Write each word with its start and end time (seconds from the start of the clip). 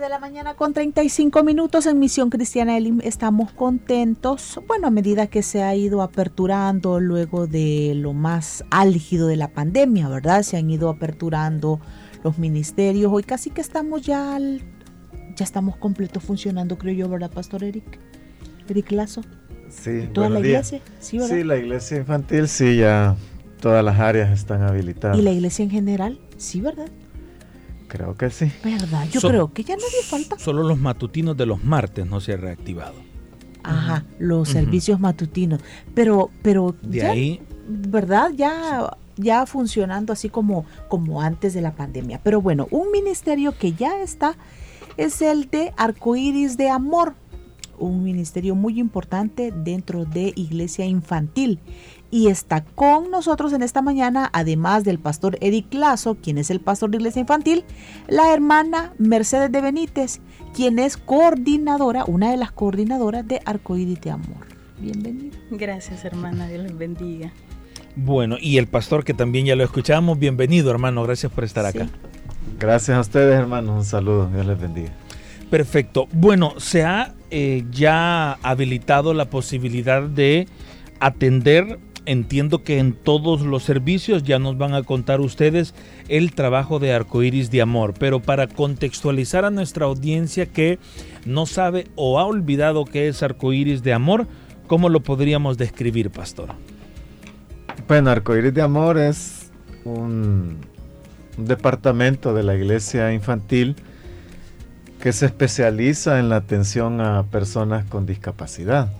De 0.00 0.08
la 0.08 0.18
mañana 0.18 0.54
con 0.54 0.72
35 0.72 1.44
minutos 1.44 1.84
en 1.84 1.98
Misión 1.98 2.30
Cristiana 2.30 2.76
Elim. 2.78 3.00
Estamos 3.04 3.52
contentos, 3.52 4.58
bueno, 4.66 4.86
a 4.86 4.90
medida 4.90 5.26
que 5.26 5.42
se 5.42 5.62
ha 5.62 5.74
ido 5.74 6.00
aperturando 6.00 7.00
luego 7.00 7.46
de 7.46 7.92
lo 7.94 8.14
más 8.14 8.64
álgido 8.70 9.28
de 9.28 9.36
la 9.36 9.48
pandemia, 9.48 10.08
¿verdad? 10.08 10.42
Se 10.42 10.56
han 10.56 10.70
ido 10.70 10.88
aperturando 10.88 11.80
los 12.24 12.38
ministerios. 12.38 13.12
Hoy 13.12 13.24
casi 13.24 13.50
que 13.50 13.60
estamos 13.60 14.00
ya, 14.00 14.38
ya 14.38 15.44
estamos 15.44 15.76
completos 15.76 16.22
funcionando, 16.22 16.78
creo 16.78 16.94
yo, 16.94 17.08
¿verdad, 17.10 17.30
Pastor 17.30 17.62
Eric? 17.62 17.98
Eric 18.70 18.90
Lazo. 18.92 19.20
Sí, 19.68 20.08
¿Toda 20.14 20.30
la 20.30 20.40
iglesia? 20.40 20.80
Sí, 20.98 21.18
¿verdad? 21.18 21.36
sí, 21.36 21.44
la 21.44 21.56
iglesia 21.58 21.98
infantil, 21.98 22.48
sí, 22.48 22.76
ya 22.78 23.16
todas 23.60 23.84
las 23.84 24.00
áreas 24.00 24.30
están 24.30 24.62
habilitadas. 24.62 25.18
¿Y 25.18 25.22
la 25.22 25.30
iglesia 25.30 25.62
en 25.62 25.70
general? 25.70 26.18
Sí, 26.38 26.62
¿verdad? 26.62 26.88
Creo 27.90 28.16
que 28.16 28.30
sí. 28.30 28.52
¿Verdad? 28.62 29.08
Yo 29.10 29.20
creo 29.20 29.52
que 29.52 29.64
ya 29.64 29.74
nadie 29.74 30.02
falta. 30.04 30.38
Solo 30.38 30.62
los 30.62 30.78
matutinos 30.78 31.36
de 31.36 31.44
los 31.44 31.64
martes 31.64 32.06
no 32.06 32.20
se 32.20 32.34
ha 32.34 32.36
reactivado. 32.36 32.94
Ajá, 33.64 34.04
los 34.20 34.48
servicios 34.48 35.00
matutinos. 35.00 35.60
Pero, 35.92 36.30
pero 36.40 36.76
de 36.82 37.04
ahí, 37.04 37.42
¿verdad? 37.68 38.30
Ya, 38.36 38.96
ya 39.16 39.44
funcionando 39.44 40.12
así 40.12 40.28
como, 40.28 40.66
como 40.88 41.20
antes 41.20 41.52
de 41.52 41.62
la 41.62 41.74
pandemia. 41.74 42.20
Pero 42.22 42.40
bueno, 42.40 42.68
un 42.70 42.92
ministerio 42.92 43.58
que 43.58 43.72
ya 43.72 44.00
está 44.00 44.36
es 44.96 45.20
el 45.20 45.50
de 45.50 45.72
Arcoíris 45.76 46.56
de 46.56 46.68
Amor, 46.70 47.14
un 47.76 48.04
ministerio 48.04 48.54
muy 48.54 48.78
importante 48.78 49.50
dentro 49.50 50.04
de 50.04 50.32
Iglesia 50.36 50.84
Infantil 50.84 51.58
y 52.10 52.28
está 52.28 52.64
con 52.64 53.10
nosotros 53.10 53.52
en 53.52 53.62
esta 53.62 53.82
mañana, 53.82 54.28
además 54.32 54.84
del 54.84 54.98
pastor 54.98 55.38
Eric 55.40 55.72
Lazo, 55.72 56.16
quien 56.16 56.38
es 56.38 56.50
el 56.50 56.60
pastor 56.60 56.90
de 56.90 56.96
Iglesia 56.98 57.20
Infantil, 57.20 57.64
la 58.08 58.32
hermana 58.32 58.92
Mercedes 58.98 59.52
de 59.52 59.60
Benítez, 59.60 60.20
quien 60.54 60.78
es 60.78 60.96
coordinadora, 60.96 62.04
una 62.04 62.30
de 62.30 62.36
las 62.36 62.52
coordinadoras 62.52 63.26
de 63.26 63.40
Arcoíris 63.44 64.00
de 64.00 64.10
Amor. 64.10 64.46
Bienvenida. 64.78 65.36
Gracias, 65.50 66.04
hermana, 66.04 66.48
Dios 66.48 66.62
les 66.62 66.76
bendiga. 66.76 67.32
Bueno, 67.96 68.36
y 68.40 68.58
el 68.58 68.66
pastor 68.66 69.04
que 69.04 69.14
también 69.14 69.46
ya 69.46 69.56
lo 69.56 69.64
escuchamos, 69.64 70.18
bienvenido, 70.18 70.70
hermano, 70.70 71.02
gracias 71.02 71.30
por 71.30 71.44
estar 71.44 71.66
acá. 71.66 71.88
Gracias 72.58 72.96
a 72.96 73.00
ustedes, 73.00 73.38
hermanos, 73.38 73.78
un 73.78 73.84
saludo, 73.84 74.28
Dios 74.32 74.46
les 74.46 74.60
bendiga. 74.60 74.90
Perfecto. 75.50 76.08
Bueno, 76.12 76.54
se 76.58 76.84
ha 76.84 77.14
eh, 77.30 77.64
ya 77.70 78.34
habilitado 78.42 79.14
la 79.14 79.28
posibilidad 79.28 80.02
de 80.02 80.46
atender 81.00 81.78
entiendo 82.10 82.64
que 82.64 82.80
en 82.80 82.92
todos 82.92 83.42
los 83.42 83.62
servicios 83.62 84.24
ya 84.24 84.40
nos 84.40 84.58
van 84.58 84.74
a 84.74 84.82
contar 84.82 85.20
ustedes 85.20 85.74
el 86.08 86.32
trabajo 86.32 86.80
de 86.80 86.92
Arcoiris 86.92 87.52
de 87.52 87.62
Amor, 87.62 87.94
pero 87.96 88.20
para 88.20 88.48
contextualizar 88.48 89.44
a 89.44 89.50
nuestra 89.50 89.86
audiencia 89.86 90.46
que 90.46 90.80
no 91.24 91.46
sabe 91.46 91.86
o 91.94 92.18
ha 92.18 92.24
olvidado 92.24 92.84
qué 92.84 93.06
es 93.06 93.22
Arcoiris 93.22 93.84
de 93.84 93.92
Amor, 93.92 94.26
¿cómo 94.66 94.88
lo 94.88 95.00
podríamos 95.00 95.56
describir, 95.56 96.10
pastor? 96.10 96.48
Bueno, 97.86 98.10
Arcoiris 98.10 98.54
de 98.54 98.62
Amor 98.62 98.98
es 98.98 99.52
un, 99.84 100.56
un 101.38 101.44
departamento 101.44 102.34
de 102.34 102.42
la 102.42 102.56
iglesia 102.56 103.12
infantil 103.12 103.76
que 105.00 105.12
se 105.12 105.26
especializa 105.26 106.18
en 106.18 106.28
la 106.28 106.36
atención 106.36 107.00
a 107.00 107.22
personas 107.30 107.84
con 107.84 108.04
discapacidad 108.04 108.90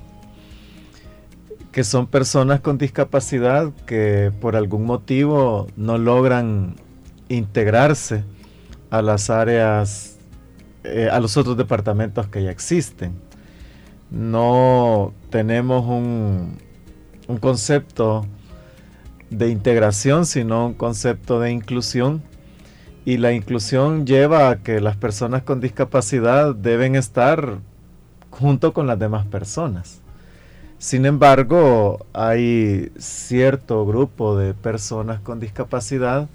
que 1.73 1.85
son 1.85 2.07
personas 2.07 2.61
con 2.61 2.79
discapacidad 2.79 3.73
que 3.87 4.33
por 4.41 4.57
algún 4.57 4.85
motivo 4.85 5.69
no 5.77 5.99
logran 5.99 6.75
integrarse 7.29 8.25
a 8.91 9.03
las 9.03 9.31
áreas, 9.31 10.19
eh, 10.83 11.09
a 11.11 11.21
los 11.21 11.37
otros 11.37 11.57
departamentos 11.57 12.27
que 12.27 12.43
ya 12.43 12.51
existen. 12.51 13.15
No 14.11 15.15
tenemos 15.31 15.87
un, 15.87 16.59
un 17.29 17.39
concepto 17.39 18.27
de 19.31 19.49
integración, 19.49 20.27
sino 20.27 20.67
un 20.67 20.75
concepto 20.75 21.39
de 21.39 21.53
inclusión. 21.53 22.23
Y 23.05 23.17
la 23.17 23.33
inclusión 23.33 24.07
lleva 24.07 24.51
a 24.51 24.57
que 24.57 24.81
las 24.81 24.97
personas 24.97 25.43
con 25.43 25.61
discapacidad 25.61 26.55
deben 26.55 26.97
estar 26.97 27.59
junto 28.31 28.73
con 28.73 28.89
las 28.89 28.99
demás 28.99 29.27
personas. 29.27 30.01
Sin 30.81 31.05
embargo, 31.05 32.07
hay 32.15 32.91
cierto 32.97 33.85
grupo 33.85 34.39
de 34.39 34.55
personas 34.55 35.21
con 35.21 35.39
discapacidad 35.39 36.31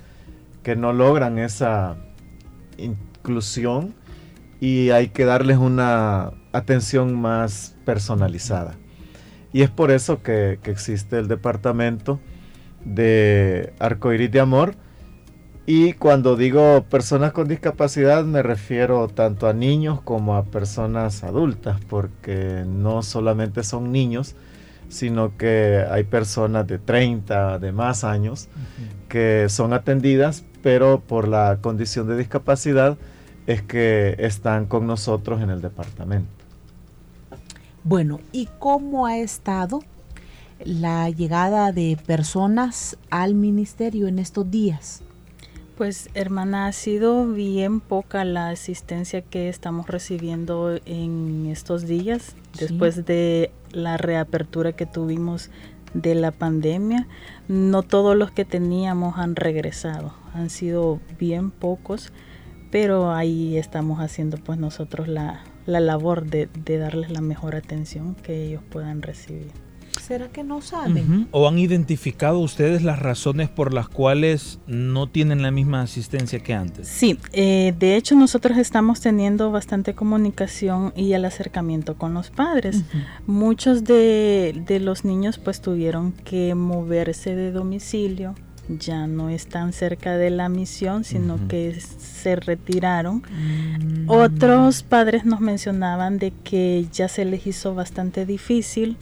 que 0.61 0.75
no 0.75 0.93
logran 0.93 1.39
esa 1.39 1.97
inclusión 2.77 3.95
y 4.59 4.91
hay 4.91 5.07
que 5.07 5.25
darles 5.25 5.57
una 5.57 6.31
atención 6.51 7.19
más 7.19 7.75
personalizada. 7.85 8.75
Y 9.51 9.63
es 9.63 9.71
por 9.71 9.89
eso 9.89 10.21
que, 10.21 10.59
existe 10.65 11.17
el 11.17 11.27
departamento 11.27 12.19
de 12.83 13.73
Arcoiris 13.79 14.31
de 14.31 14.41
Amor. 14.41 14.75
Y 15.67 15.93
cuando 15.93 16.35
digo 16.35 16.83
personas 16.89 17.31
con 17.31 17.47
discapacidad 17.47 18.23
me 18.23 18.43
refiero 18.43 19.07
tanto 19.07 19.47
a 19.47 19.53
niños 19.53 19.99
como 20.01 20.35
a 20.35 20.43
personas 20.43 21.23
adultas, 21.23 21.79
porque 21.89 22.63
no 22.67 23.01
solamente 23.01 23.63
son 23.63 23.91
niños, 23.91 24.35
sino 24.89 25.35
que 25.37 25.83
hay 25.89 26.03
personas 26.03 26.67
de 26.67 26.77
30, 26.77 27.57
de 27.57 27.71
más 27.71 28.03
años, 28.03 28.47
que 29.09 29.47
son 29.49 29.73
atendidas, 29.73 30.45
pero 30.61 30.99
por 30.99 31.27
la 31.27 31.57
condición 31.61 32.07
de 32.07 32.17
discapacidad 32.17 32.97
es 33.47 33.63
que 33.63 34.15
están 34.19 34.67
con 34.67 34.85
nosotros 34.85 35.41
en 35.41 35.49
el 35.49 35.61
departamento. 35.61 36.29
Bueno, 37.83 38.19
¿y 38.31 38.49
cómo 38.59 39.07
ha 39.07 39.17
estado 39.17 39.81
la 40.63 41.09
llegada 41.09 41.71
de 41.71 41.97
personas 42.05 42.97
al 43.09 43.33
ministerio 43.33 44.07
en 44.07 44.19
estos 44.19 44.49
días? 44.49 45.04
Pues 45.77 46.09
hermana, 46.13 46.67
ha 46.67 46.71
sido 46.71 47.27
bien 47.27 47.81
poca 47.81 48.23
la 48.23 48.47
asistencia 48.47 49.21
que 49.21 49.49
estamos 49.49 49.87
recibiendo 49.87 50.79
en 50.85 51.47
estos 51.47 51.85
días, 51.85 52.37
después 52.57 53.05
de 53.05 53.51
la 53.71 53.97
reapertura 53.97 54.71
que 54.71 54.85
tuvimos 54.85 55.49
de 55.93 56.15
la 56.15 56.31
pandemia. 56.31 57.07
No 57.49 57.83
todos 57.83 58.15
los 58.15 58.31
que 58.31 58.45
teníamos 58.45 59.17
han 59.17 59.35
regresado, 59.35 60.13
han 60.33 60.49
sido 60.49 61.01
bien 61.19 61.51
pocos, 61.51 62.13
pero 62.71 63.11
ahí 63.11 63.57
estamos 63.57 63.99
haciendo 63.99 64.37
pues 64.37 64.57
nosotros 64.57 65.09
la, 65.09 65.43
labor 65.65 66.25
de 66.25 66.77
darles 66.77 67.11
la 67.11 67.19
mejor 67.19 67.53
atención 67.53 68.15
que 68.15 68.45
ellos 68.45 68.63
puedan 68.69 69.01
recibir. 69.01 69.51
¿Será 70.05 70.27
que 70.27 70.43
no 70.43 70.61
saben? 70.61 71.27
¿O 71.31 71.47
han 71.47 71.57
identificado 71.57 72.37
ustedes 72.37 72.83
las 72.83 72.99
razones 72.99 73.49
por 73.49 73.73
las 73.73 73.89
cuales 73.89 74.59
no 74.67 75.07
tienen 75.07 75.41
la 75.41 75.49
misma 75.49 75.81
asistencia 75.81 76.37
que 76.41 76.53
antes? 76.53 76.87
Sí, 76.87 77.17
eh, 77.33 77.73
de 77.79 77.95
hecho 77.95 78.15
nosotros 78.15 78.59
estamos 78.59 79.01
teniendo 79.01 79.49
bastante 79.49 79.95
comunicación 79.95 80.93
y 80.95 81.13
el 81.13 81.25
acercamiento 81.25 81.95
con 81.95 82.13
los 82.13 82.29
padres. 82.29 82.83
Muchos 83.25 83.83
de, 83.83 84.63
los 84.79 85.05
niños 85.05 85.39
pues 85.39 85.59
tuvieron 85.59 86.11
que 86.11 86.53
moverse 86.53 87.33
de 87.33 87.51
domicilio, 87.51 88.35
ya 88.69 89.07
no 89.07 89.29
están 89.29 89.73
cerca 89.73 90.17
de 90.17 90.29
la 90.29 90.49
misión, 90.49 91.03
sino 91.03 91.47
que 91.47 91.79
se 91.79 92.35
retiraron. 92.35 93.23
Mm. 93.23 94.07
Otros 94.07 94.83
padres 94.83 95.25
nos 95.25 95.39
mencionaban 95.39 96.19
de 96.19 96.31
que 96.43 96.85
ya 96.91 97.07
se 97.07 97.25
les 97.25 97.47
hizo 97.47 97.73
bastante 97.73 98.27
difícil 98.27 98.97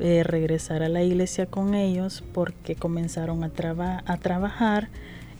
eh, 0.00 0.22
regresar 0.24 0.82
a 0.82 0.88
la 0.88 1.02
iglesia 1.02 1.46
con 1.46 1.74
ellos 1.74 2.24
porque 2.32 2.74
comenzaron 2.74 3.44
a, 3.44 3.50
a 4.06 4.16
trabajar. 4.18 4.88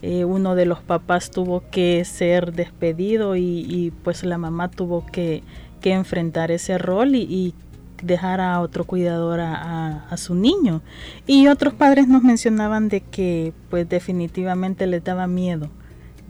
Eh, 0.02 0.24
uno 0.24 0.54
de 0.54 0.66
los 0.66 0.80
papás 0.80 1.30
tuvo 1.30 1.62
que 1.70 2.04
ser 2.04 2.52
despedido 2.52 3.36
y, 3.36 3.92
pues 4.02 4.24
la 4.24 4.38
mamá 4.38 4.70
tuvo 4.70 5.06
que, 5.06 5.42
enfrentar 5.82 6.50
ese 6.50 6.78
rol 6.78 7.14
y, 7.14 7.54
dejar 8.02 8.40
a 8.40 8.60
otro 8.60 8.84
cuidador 8.84 9.40
a, 9.40 10.06
a, 10.10 10.16
su 10.18 10.34
niño. 10.34 10.82
Y 11.26 11.46
otros 11.46 11.72
padres 11.72 12.06
nos 12.06 12.22
mencionaban 12.22 12.88
de 12.88 13.00
que 13.00 13.54
pues 13.70 13.88
definitivamente 13.88 14.86
les 14.86 15.02
daba 15.02 15.26
miedo 15.26 15.70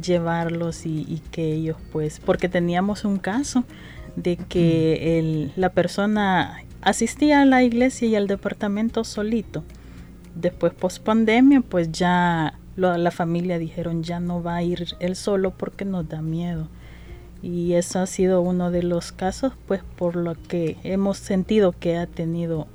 llevarlos 0.00 0.86
y, 0.86 1.20
que 1.30 1.52
ellos 1.52 1.76
pues, 1.92 2.20
porque 2.24 2.48
teníamos 2.48 3.04
un 3.04 3.18
caso 3.18 3.64
de 4.16 4.36
que 4.36 5.18
el, 5.18 5.52
la 5.56 5.70
persona 5.70 6.62
asistía 6.84 7.42
a 7.42 7.44
la 7.44 7.62
iglesia 7.62 8.08
y 8.08 8.16
al 8.16 8.26
departamento 8.26 9.04
solito. 9.04 9.64
Después 10.34 10.72
post 10.74 11.02
pandemia 11.02 11.60
pues 11.60 11.90
ya 11.92 12.58
la 12.76 13.10
familia 13.10 13.58
dijeron 13.58 14.02
ya 14.02 14.20
no 14.20 14.42
va 14.42 14.56
a 14.56 14.62
ir 14.62 14.96
él 14.98 15.14
solo 15.14 15.52
porque 15.52 15.84
nos 15.84 16.08
da 16.08 16.22
miedo 16.22 16.68
y 17.44 17.74
eso 17.74 18.00
ha 18.00 18.06
sido 18.06 18.40
uno 18.40 18.70
de 18.70 18.82
los 18.82 19.12
casos 19.12 19.52
pues 19.66 19.82
por 19.96 20.16
lo 20.16 20.34
que 20.34 20.78
hemos 20.82 21.18
sentido 21.18 21.72
que 21.72 21.98
ha 21.98 22.06
tenido 22.06 22.66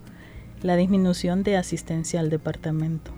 la 0.61 0.75
disminución 0.75 1.41
de 1.41 1.57
asistencia 1.57 2.19
al 2.19 2.29
departamento. 2.29 3.11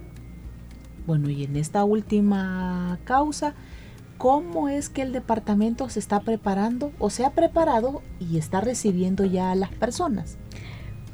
Bueno, 1.05 1.29
y 1.29 1.43
en 1.43 1.57
esta 1.57 1.83
última 1.83 2.99
causa, 3.03 3.53
¿cómo 4.17 4.69
es 4.69 4.89
que 4.89 5.01
el 5.01 5.11
departamento 5.11 5.89
se 5.89 5.99
está 5.99 6.21
preparando 6.21 6.93
o 6.99 7.09
se 7.09 7.25
ha 7.25 7.31
preparado 7.31 8.01
y 8.19 8.37
está 8.37 8.61
recibiendo 8.61 9.25
ya 9.25 9.51
a 9.51 9.55
las 9.55 9.71
personas? 9.71 10.37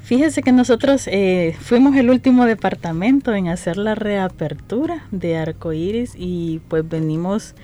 Fíjese 0.07 0.41
que 0.41 0.53
nosotros 0.53 1.05
eh, 1.07 1.53
fuimos 1.59 1.97
el 1.97 2.09
último 2.09 2.45
departamento 2.45 3.33
en 3.35 3.49
hacer 3.49 3.75
la 3.75 3.93
reapertura 3.93 5.05
de 5.11 5.35
Arcoiris 5.35 6.13
y 6.17 6.61
pues 6.69 6.87
venimos 6.87 7.55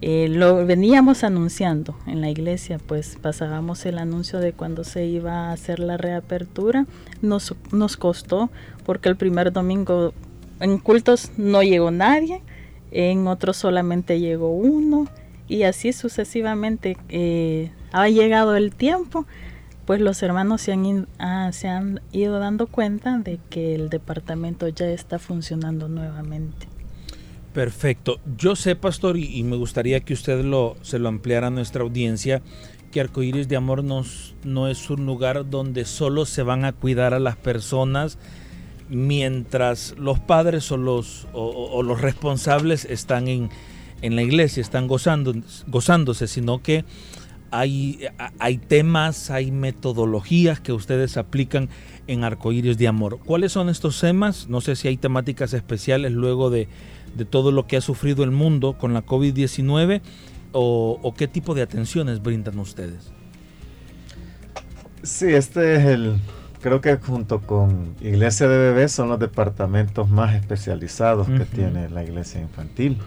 eh, 0.00 0.26
lo 0.28 0.66
veníamos 0.66 1.22
anunciando 1.22 1.96
en 2.08 2.20
la 2.20 2.28
iglesia, 2.28 2.80
pues 2.84 3.16
pasábamos 3.22 3.86
el 3.86 3.98
anuncio 3.98 4.40
de 4.40 4.52
cuando 4.52 4.82
se 4.82 5.06
iba 5.06 5.50
a 5.50 5.52
hacer 5.52 5.78
la 5.78 5.96
reapertura. 5.96 6.86
Nos, 7.20 7.54
nos 7.70 7.96
costó 7.96 8.50
porque 8.84 9.08
el 9.08 9.14
primer 9.14 9.52
domingo 9.52 10.12
en 10.58 10.78
cultos 10.78 11.30
no 11.36 11.62
llegó 11.62 11.92
nadie, 11.92 12.42
en 12.90 13.28
otros 13.28 13.58
solamente 13.58 14.18
llegó 14.18 14.50
uno 14.50 15.06
y 15.46 15.62
así 15.62 15.92
sucesivamente 15.92 16.96
eh, 17.10 17.70
ha 17.92 18.08
llegado 18.08 18.56
el 18.56 18.74
tiempo 18.74 19.24
pues 19.86 20.00
los 20.00 20.22
hermanos 20.22 20.62
se 20.62 20.72
han, 20.72 21.08
ah, 21.18 21.50
se 21.52 21.68
han 21.68 22.00
ido 22.12 22.38
dando 22.38 22.66
cuenta 22.66 23.18
de 23.18 23.38
que 23.50 23.74
el 23.74 23.90
departamento 23.90 24.68
ya 24.68 24.86
está 24.86 25.18
funcionando 25.18 25.88
nuevamente. 25.88 26.68
Perfecto. 27.52 28.18
Yo 28.38 28.56
sé, 28.56 28.76
pastor, 28.76 29.18
y, 29.18 29.42
me 29.42 29.56
gustaría 29.56 30.00
que 30.00 30.14
usted 30.14 30.42
lo, 30.42 30.76
se 30.82 30.98
lo 30.98 31.08
ampliara 31.08 31.48
a 31.48 31.50
nuestra 31.50 31.82
audiencia, 31.82 32.40
que 32.90 33.00
Arcoíris 33.00 33.48
de 33.48 33.56
Amor 33.56 33.84
nos, 33.84 34.34
no 34.44 34.68
es 34.68 34.88
un 34.88 35.04
lugar 35.04 35.48
donde 35.50 35.84
solo 35.84 36.24
se 36.24 36.42
van 36.42 36.64
a 36.64 36.72
cuidar 36.72 37.12
a 37.12 37.20
las 37.20 37.36
personas 37.36 38.18
mientras 38.88 39.94
los 39.98 40.20
padres 40.20 40.70
o 40.70 40.76
los, 40.76 41.26
o, 41.32 41.82
los 41.82 42.00
responsables 42.00 42.84
están 42.84 43.28
en, 43.28 43.50
en, 44.02 44.16
la 44.16 44.22
iglesia, 44.22 44.60
están 44.60 44.86
gozando, 44.86 45.34
gozándose, 45.66 46.26
sino 46.26 46.62
que 46.62 46.84
hay, 47.52 48.00
hay 48.38 48.58
temas, 48.58 49.30
hay 49.30 49.52
metodologías 49.52 50.58
que 50.60 50.72
ustedes 50.72 51.16
aplican 51.16 51.68
en 52.08 52.24
Arcoíris 52.24 52.78
de 52.78 52.88
Amor. 52.88 53.20
¿Cuáles 53.24 53.52
son 53.52 53.68
estos 53.68 54.00
temas? 54.00 54.48
No 54.48 54.60
sé 54.60 54.74
si 54.74 54.88
hay 54.88 54.96
temáticas 54.96 55.54
especiales 55.54 56.10
luego 56.12 56.50
de 56.50 56.68
de 57.14 57.24
todo 57.24 57.52
lo 57.52 57.66
que 57.66 57.76
ha 57.76 57.80
sufrido 57.80 58.24
el 58.24 58.30
mundo 58.30 58.76
con 58.78 58.94
la 58.94 59.04
COVID-19 59.04 60.00
o, 60.54 61.14
qué 61.16 61.28
tipo 61.28 61.54
de 61.54 61.62
atenciones 61.62 62.22
brindan 62.22 62.58
ustedes? 62.58 63.10
Sí, 65.02 65.28
este 65.28 65.76
es 65.76 65.84
el, 65.86 66.16
creo 66.60 66.82
que 66.82 66.96
junto 66.96 67.40
con 67.40 67.94
Iglesia 68.02 68.48
de 68.48 68.58
Bebés 68.58 68.92
son 68.92 69.08
los 69.08 69.18
departamentos 69.18 70.10
más 70.10 70.34
especializados 70.34 71.26
que 71.26 71.46
tiene 71.46 71.88
la 71.88 72.04
iglesia 72.04 72.40
infantil. 72.40 72.98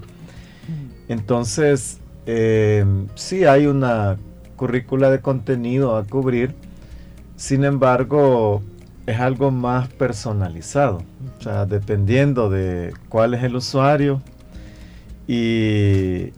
Entonces, 1.08 2.00
eh, 2.26 2.84
sí 3.14 3.46
hay 3.46 3.68
una 3.68 4.18
currícula 4.56 5.10
de 5.10 5.20
contenido 5.20 5.96
a 5.98 6.04
cubrir, 6.04 6.56
sin 7.36 7.64
embargo, 7.64 8.62
es 9.06 9.20
algo 9.20 9.52
más 9.52 9.88
personalizado. 9.90 11.02
O 11.38 11.44
sea, 11.44 11.66
dependiendo 11.66 12.50
de 12.50 12.94
cuál 13.10 13.34
es 13.34 13.44
el 13.44 13.56
usuario 13.56 14.22
y 15.28 16.32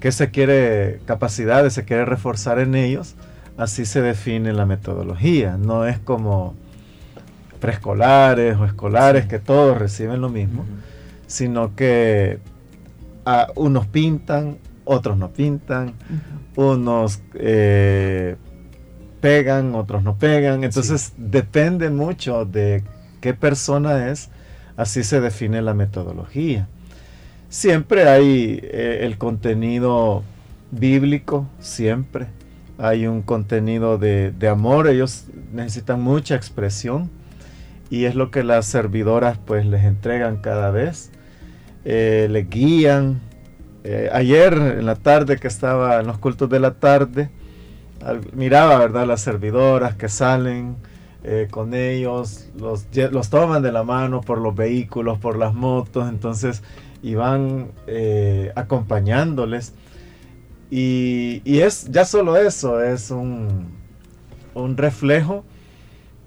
qué 0.00 0.12
se 0.12 0.30
quiere, 0.30 1.00
capacidades 1.06 1.72
se 1.72 1.84
quiere 1.84 2.04
reforzar 2.04 2.58
en 2.58 2.74
ellos, 2.74 3.14
así 3.56 3.84
se 3.84 4.00
define 4.00 4.52
la 4.52 4.66
metodología. 4.66 5.56
No 5.56 5.86
es 5.86 5.98
como 5.98 6.54
preescolares 7.60 8.56
o 8.58 8.64
escolares 8.64 9.26
que 9.26 9.38
todos 9.38 9.78
reciben 9.78 10.20
lo 10.20 10.28
mismo, 10.28 10.64
sino 11.26 11.74
que 11.74 12.38
a 13.24 13.48
unos 13.54 13.86
pintan, 13.86 14.58
otros 14.84 15.16
no 15.16 15.30
pintan, 15.30 15.94
unos 16.56 17.20
eh, 17.34 18.36
pegan, 19.20 19.74
otros 19.74 20.02
no 20.02 20.16
pegan. 20.18 20.64
Entonces 20.64 21.12
depende 21.16 21.90
mucho 21.90 22.44
de 22.44 22.84
qué 23.20 23.34
persona 23.34 24.10
es, 24.10 24.30
así 24.76 25.02
se 25.02 25.20
define 25.20 25.62
la 25.62 25.74
metodología. 25.74 26.68
Siempre 27.48 28.08
hay 28.08 28.60
eh, 28.62 28.98
el 29.02 29.16
contenido 29.16 30.22
bíblico, 30.70 31.46
siempre. 31.60 32.26
Hay 32.76 33.06
un 33.06 33.22
contenido 33.22 33.98
de, 33.98 34.34
amor, 34.48 34.88
ellos 34.88 35.26
necesitan 35.52 36.02
mucha 36.02 36.34
expresión 36.34 37.08
y 37.88 38.06
es 38.06 38.16
lo 38.16 38.30
que 38.32 38.42
las 38.42 38.66
servidoras 38.66 39.38
pues 39.38 39.64
les 39.64 39.84
entregan 39.84 40.38
cada 40.38 40.70
vez. 40.70 41.10
Eh, 41.84 42.26
les 42.30 42.50
guían. 42.50 43.20
Eh, 43.86 44.08
ayer 44.14 44.54
en 44.54 44.86
la 44.86 44.96
tarde 44.96 45.36
que 45.36 45.46
estaba 45.46 46.00
en 46.00 46.06
los 46.06 46.16
cultos 46.16 46.48
de 46.48 46.58
la 46.58 46.72
tarde, 46.72 47.28
miraba, 48.32 48.78
¿verdad? 48.78 49.06
Las 49.06 49.20
servidoras 49.20 49.94
que 49.94 50.08
salen 50.08 50.76
eh, 51.22 51.48
con 51.50 51.74
ellos, 51.74 52.48
los, 52.58 52.86
los 52.94 53.28
toman 53.28 53.62
de 53.62 53.72
la 53.72 53.82
mano 53.82 54.22
por 54.22 54.38
los 54.38 54.54
vehículos, 54.54 55.18
por 55.18 55.36
las 55.36 55.52
motos, 55.52 56.08
entonces 56.08 56.62
iban 57.02 57.72
eh, 57.86 58.52
acompañándoles. 58.56 59.74
Y, 60.70 61.42
es 61.44 61.90
ya 61.90 62.06
solo 62.06 62.38
eso, 62.38 62.82
es 62.82 63.10
un, 63.10 63.68
un 64.54 64.76
reflejo 64.78 65.44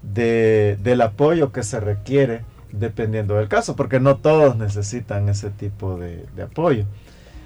del 0.02 1.00
apoyo 1.00 1.50
que 1.50 1.64
se 1.64 1.80
requiere 1.80 2.44
dependiendo 2.70 3.34
del 3.34 3.48
caso, 3.48 3.74
porque 3.74 3.98
no 3.98 4.18
todos 4.18 4.56
necesitan 4.56 5.28
ese 5.28 5.50
tipo 5.50 5.98
de 5.98 6.42
apoyo. 6.42 6.86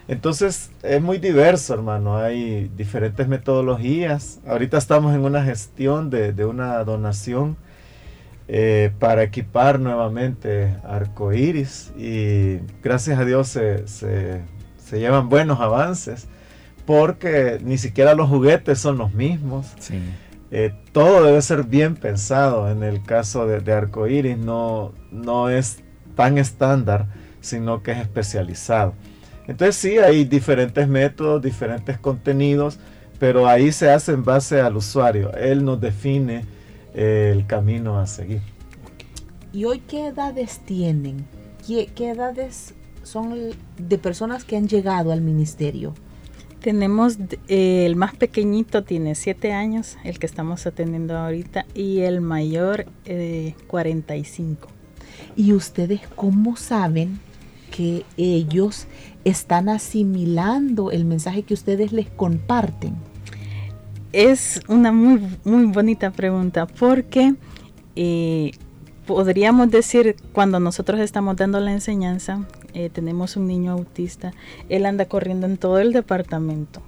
Entonces 0.09 0.71
es 0.82 1.00
muy 1.00 1.18
diverso, 1.18 1.75
hermano. 1.75 2.16
Hay 2.16 2.71
diferentes 2.76 3.28
metodologías. 3.28 4.40
Ahorita 4.47 4.78
estamos 4.78 5.14
en 5.14 5.25
una 5.25 5.44
gestión 5.44 6.11
de, 6.11 6.44
una 6.44 6.82
donación 6.85 7.56
eh, 8.49 8.92
para 8.99 9.23
equipar 9.23 9.78
nuevamente 9.78 10.76
arcoíris 10.85 11.92
y 11.97 12.59
gracias 12.82 13.18
a 13.18 13.25
Dios 13.25 13.49
se, 13.49 14.42
llevan 14.90 15.28
buenos 15.28 15.61
avances 15.61 16.28
porque 16.85 17.59
ni 17.62 17.78
siquiera 17.78 18.14
los 18.14 18.28
juguetes 18.28 18.78
son 18.80 18.99
los 18.99 19.14
mismos. 19.14 19.68
Eh, 20.50 20.75
todo 20.90 21.23
debe 21.23 21.40
ser 21.40 21.62
bien 21.62 21.94
pensado. 21.94 22.68
En 22.71 22.82
el 22.82 23.02
caso 23.04 23.47
de, 23.47 23.61
de 23.61 23.73
arcoíris 23.73 24.37
no, 24.37 24.92
no 25.12 25.49
es 25.49 25.78
tan 26.16 26.38
estándar, 26.38 27.06
sino 27.40 27.82
que 27.82 27.92
es 27.92 27.99
especializado. 27.99 28.94
Entonces 29.52 29.76
sí, 29.76 29.99
hay 29.99 30.25
diferentes 30.25 30.88
métodos, 30.88 31.42
diferentes 31.42 31.99
contenidos, 31.99 32.78
pero 33.18 33.47
ahí 33.47 33.71
se 33.71 33.90
hace 33.90 34.12
en 34.12 34.25
base 34.25 34.62
al 34.62 34.78
usuario. 34.78 35.30
Él 35.35 35.62
nos 35.62 35.78
define 35.78 36.47
eh, 36.94 37.32
el 37.37 37.47
camino 37.47 37.99
a 37.99 38.06
seguir. 38.06 38.40
¿Y 39.52 39.66
hoy 39.66 39.80
qué 39.80 40.06
edades 40.06 40.61
tienen? 40.61 41.26
¿Qué, 41.66 41.90
edades 41.99 42.73
son 43.02 43.50
de 43.76 43.99
personas 43.99 44.44
que 44.44 44.56
han 44.56 44.68
llegado 44.68 45.12
al 45.12 45.21
ministerio? 45.21 45.92
Tenemos, 46.62 47.18
eh, 47.49 47.85
el 47.85 47.94
más 47.94 48.16
pequeñito 48.16 48.85
tiene 48.85 49.14
7 49.14 49.52
años, 49.52 49.99
el 50.02 50.18
que 50.18 50.25
estamos 50.25 50.66
atendiendo 50.66 51.14
ahorita, 51.18 51.66
y 51.75 51.99
el 51.99 52.23
mayor 52.23 52.87
eh, 53.04 53.54
45. 53.66 54.66
¿Y 55.37 55.52
ustedes 55.52 56.00
cómo 56.16 56.56
saben 56.56 57.21
que 57.73 58.04
ellos 58.16 58.87
están 59.25 59.69
asimilando 59.69 60.91
el 60.91 61.05
mensaje 61.05 61.43
que 61.43 61.55
ustedes 61.55 61.93
les 61.93 62.09
comparten? 62.09 62.95
Es 64.12 64.61
una 64.69 64.93
muy, 64.93 65.21
muy 65.45 65.67
bonita 65.67 66.11
pregunta 66.11 66.67
porque 66.67 67.35
eh, 67.97 68.52
podríamos 69.07 69.71
decir 69.71 70.17
cuando 70.33 70.61
nosotros 70.61 71.00
estamos 71.00 71.37
dando 71.37 71.61
la 71.61 71.73
enseñanza, 71.73 72.47
eh, 72.75 72.91
tenemos 72.91 73.37
un 73.37 73.47
niño 73.47 73.73
autista, 73.73 74.33
él 74.69 74.87
anda 74.87 75.07
corriendo 75.07 75.47
en 75.47 75.57
todo 75.57 75.79
el 75.79 75.93
departamento. 75.93 76.83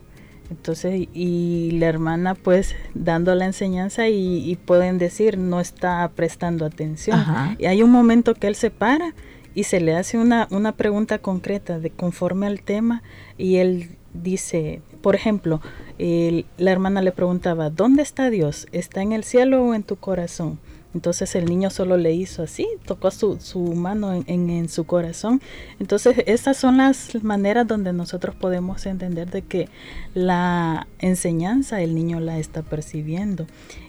Entonces, 0.51 1.09
y 1.15 1.71
la 1.73 1.87
hermana 1.87 2.35
pues 2.35 2.77
dando 2.95 3.35
la 3.35 3.47
enseñanza 3.47 4.09
y, 4.09 4.57
pueden 4.67 4.99
decir 4.99 5.39
no 5.39 5.59
está 5.59 6.11
prestando 6.15 6.67
atención. 6.67 7.19
Y 7.59 7.67
hay 7.67 7.83
un 7.83 7.91
momento 7.91 8.35
que 8.35 8.47
él 8.47 8.55
se 8.55 8.71
para 8.71 9.15
y 9.55 9.65
se 9.65 9.81
le 9.81 9.95
hace 9.95 10.19
una, 10.19 10.49
una 10.51 10.73
pregunta 10.73 11.19
concreta 11.19 11.79
de 11.79 11.91
conforme 11.91 12.47
al 12.47 12.63
tema 12.63 13.03
y 13.39 13.57
él 13.57 13.97
dice, 14.13 14.81
por 15.03 15.15
ejemplo, 15.15 15.61
la 15.99 16.71
hermana 16.71 17.03
le 17.03 17.13
preguntaba, 17.13 17.71
¿dónde 17.71 18.03
está 18.03 18.31
Dios? 18.31 18.67
¿Está 18.73 19.03
en 19.03 19.13
el 19.13 19.25
cielo 19.25 19.65
o 19.65 19.75
en 19.75 19.83
tu 19.83 19.97
corazón? 19.97 20.59
Entonces 20.95 21.35
el 21.35 21.47
niño 21.47 21.71
solo 21.71 21.97
le 21.97 22.13
hizo 22.13 22.45
así, 22.45 22.69
tocó 22.87 23.11
su, 23.11 23.41
su 23.41 23.59
mano 23.59 24.13
en, 24.15 24.49
en, 24.49 24.69
su 24.69 24.85
corazón. 24.85 25.43
Entonces 25.81 26.23
esas 26.27 26.57
son 26.57 26.77
las 26.77 27.21
maneras 27.25 27.67
donde 27.67 27.93
nosotros 27.93 28.37
podemos 28.37 28.87
entender 28.87 29.29
de 29.29 29.43
que 29.43 29.69
la 30.15 30.87
enseñanza 31.01 31.83
el 31.83 31.97
niño 31.97 32.21
la 32.21 32.39
está 32.39 32.63
percibiendo. 32.63 33.47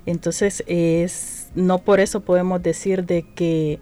Entonces 0.07 0.63
es 0.65 1.49
no 1.53 1.77
por 1.77 1.99
eso 1.99 2.21
podemos 2.21 2.63
decir 2.63 3.05
de 3.05 3.23
que 3.35 3.79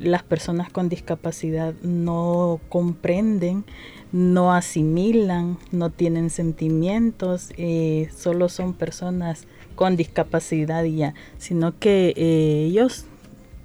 las 0.00 0.22
personas 0.22 0.70
con 0.70 0.88
discapacidad 0.88 1.74
no 1.82 2.58
comprenden, 2.68 3.64
no 4.12 4.52
asimilan, 4.52 5.58
no 5.72 5.90
tienen 5.90 6.30
sentimientos, 6.30 7.50
eh, 7.58 8.08
solo 8.16 8.48
son 8.48 8.72
personas 8.72 9.46
con 9.74 9.96
discapacidad 9.96 10.84
ya, 10.84 11.14
sino 11.38 11.78
que 11.78 12.14
eh, 12.16 12.64
ellos 12.66 13.04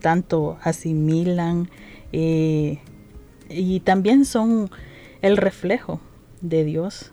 tanto 0.02 0.58
asimilan 0.62 1.70
eh, 2.12 2.80
y 3.50 3.80
también 3.80 4.26
son 4.26 4.70
el 5.22 5.38
reflejo 5.38 6.00
de 6.42 6.64
Dios 6.66 7.12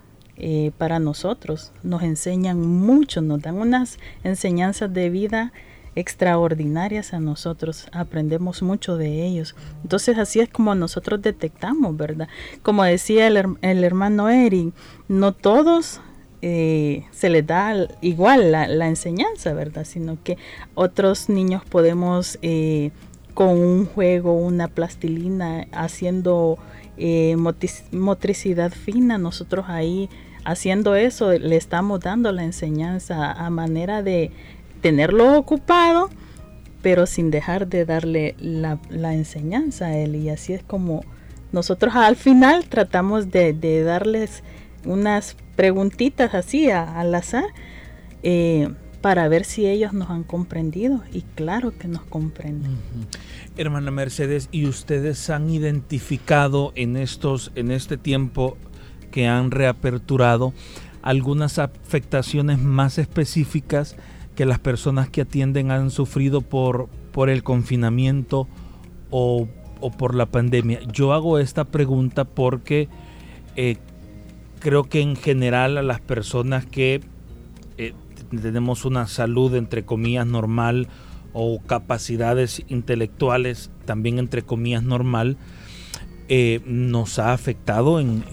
para 0.77 0.99
nosotros. 0.99 1.71
Nos 1.83 2.03
enseñan 2.03 2.59
mucho, 2.59 3.21
nos 3.21 3.41
dan 3.41 3.55
unas 3.55 3.97
enseñanzas 4.23 4.91
de 4.91 5.09
vida 5.09 5.53
extraordinarias 5.95 7.13
a 7.13 7.19
nosotros, 7.19 7.87
aprendemos 7.91 8.61
mucho 8.61 8.97
de 8.97 9.25
ellos. 9.25 9.55
Entonces 9.83 10.17
así 10.17 10.39
es 10.39 10.49
como 10.49 10.75
nosotros 10.75 11.21
detectamos, 11.21 11.95
¿verdad? 11.95 12.27
Como 12.61 12.83
decía 12.83 13.27
el, 13.27 13.83
hermano 13.83 14.29
Eric, 14.29 14.73
no 15.07 15.33
todos 15.33 16.01
eh, 16.41 17.05
se 17.11 17.29
les 17.29 17.45
da 17.45 17.87
igual 18.01 18.51
la, 18.51 18.87
enseñanza, 18.87 19.53
¿verdad? 19.53 19.85
Sino 19.85 20.17
que 20.23 20.37
otros 20.75 21.29
niños 21.29 21.63
podemos 21.65 22.39
eh, 22.41 22.91
con 23.33 23.49
un 23.49 23.85
juego, 23.85 24.37
una 24.37 24.67
plastilina, 24.67 25.67
haciendo 25.71 26.57
eh, 26.97 27.35
motricidad 27.91 28.71
fina, 28.71 29.17
nosotros 29.17 29.65
ahí 29.67 30.09
haciendo 30.45 30.95
eso 30.95 31.31
le 31.31 31.55
estamos 31.55 31.99
dando 32.01 32.31
la 32.31 32.43
enseñanza 32.43 33.31
a 33.31 33.49
manera 33.49 34.03
de 34.03 34.31
tenerlo 34.83 35.37
ocupado, 35.37 36.09
pero 36.83 37.05
sin 37.07 37.31
dejar 37.31 37.67
de 37.67 37.85
darle 37.85 38.35
la, 38.37 38.77
enseñanza 39.13 39.87
a 39.87 39.97
él. 39.97 40.15
Y 40.17 40.29
así 40.29 40.53
es 40.53 40.61
como 40.61 41.03
nosotros 41.53 41.95
al 41.95 42.17
final 42.17 42.65
tratamos 42.65 43.31
de, 43.31 43.83
darles 43.83 44.43
unas 44.85 45.37
preguntitas 45.55 46.35
así 46.35 46.69
al 46.69 47.15
azar 47.15 47.45
eh, 48.21 48.67
para 48.99 49.29
ver 49.29 49.45
si 49.45 49.67
ellos 49.67 49.93
nos 49.93 50.09
han 50.09 50.23
comprendido 50.23 51.01
y 51.13 51.21
claro 51.21 51.77
que 51.77 51.87
nos 51.87 52.03
comprenden. 52.03 52.77
Hermana 53.55 53.89
Mercedes, 53.89 54.49
¿y 54.51 54.67
ustedes 54.67 55.29
han 55.29 55.49
identificado 55.49 56.73
en 56.75 56.97
estos 56.97 57.53
en 57.55 57.71
este 57.71 57.95
tiempo 57.95 58.57
que 59.11 59.27
han 59.27 59.51
reaperturado 59.51 60.53
algunas 61.01 61.59
afectaciones 61.59 62.59
más 62.59 62.97
específicas 62.97 63.95
que 64.35 64.45
las 64.45 64.59
personas 64.59 65.09
que 65.09 65.21
atienden 65.21 65.71
han 65.71 65.91
sufrido 65.91 66.41
por, 66.41 66.87
por 67.11 67.29
el 67.29 67.43
confinamiento 67.43 68.47
o, 69.09 69.47
o 69.79 69.91
por 69.91 70.15
la 70.15 70.25
pandemia? 70.25 70.79
Yo 70.91 71.13
hago 71.13 71.39
esta 71.39 71.65
pregunta 71.65 72.25
porque 72.25 72.89
eh, 73.55 73.77
creo 74.59 74.85
que 74.85 75.01
en 75.01 75.15
general 75.15 75.77
a 75.77 75.83
las 75.83 75.99
personas 75.99 76.65
que 76.65 77.01
eh, 77.77 77.93
tenemos 78.41 78.85
una 78.85 79.07
salud 79.07 79.55
entre 79.55 79.83
comillas 79.83 80.25
normal 80.25 80.87
o 81.33 81.59
capacidades 81.61 82.63
intelectuales 82.67 83.71
también 83.85 84.19
entre 84.19 84.43
comillas 84.43 84.83
normal, 84.83 85.37
eh, 86.29 86.61
nos 86.65 87.19
ha 87.19 87.33
afectado 87.33 87.99
en, 87.99 88.23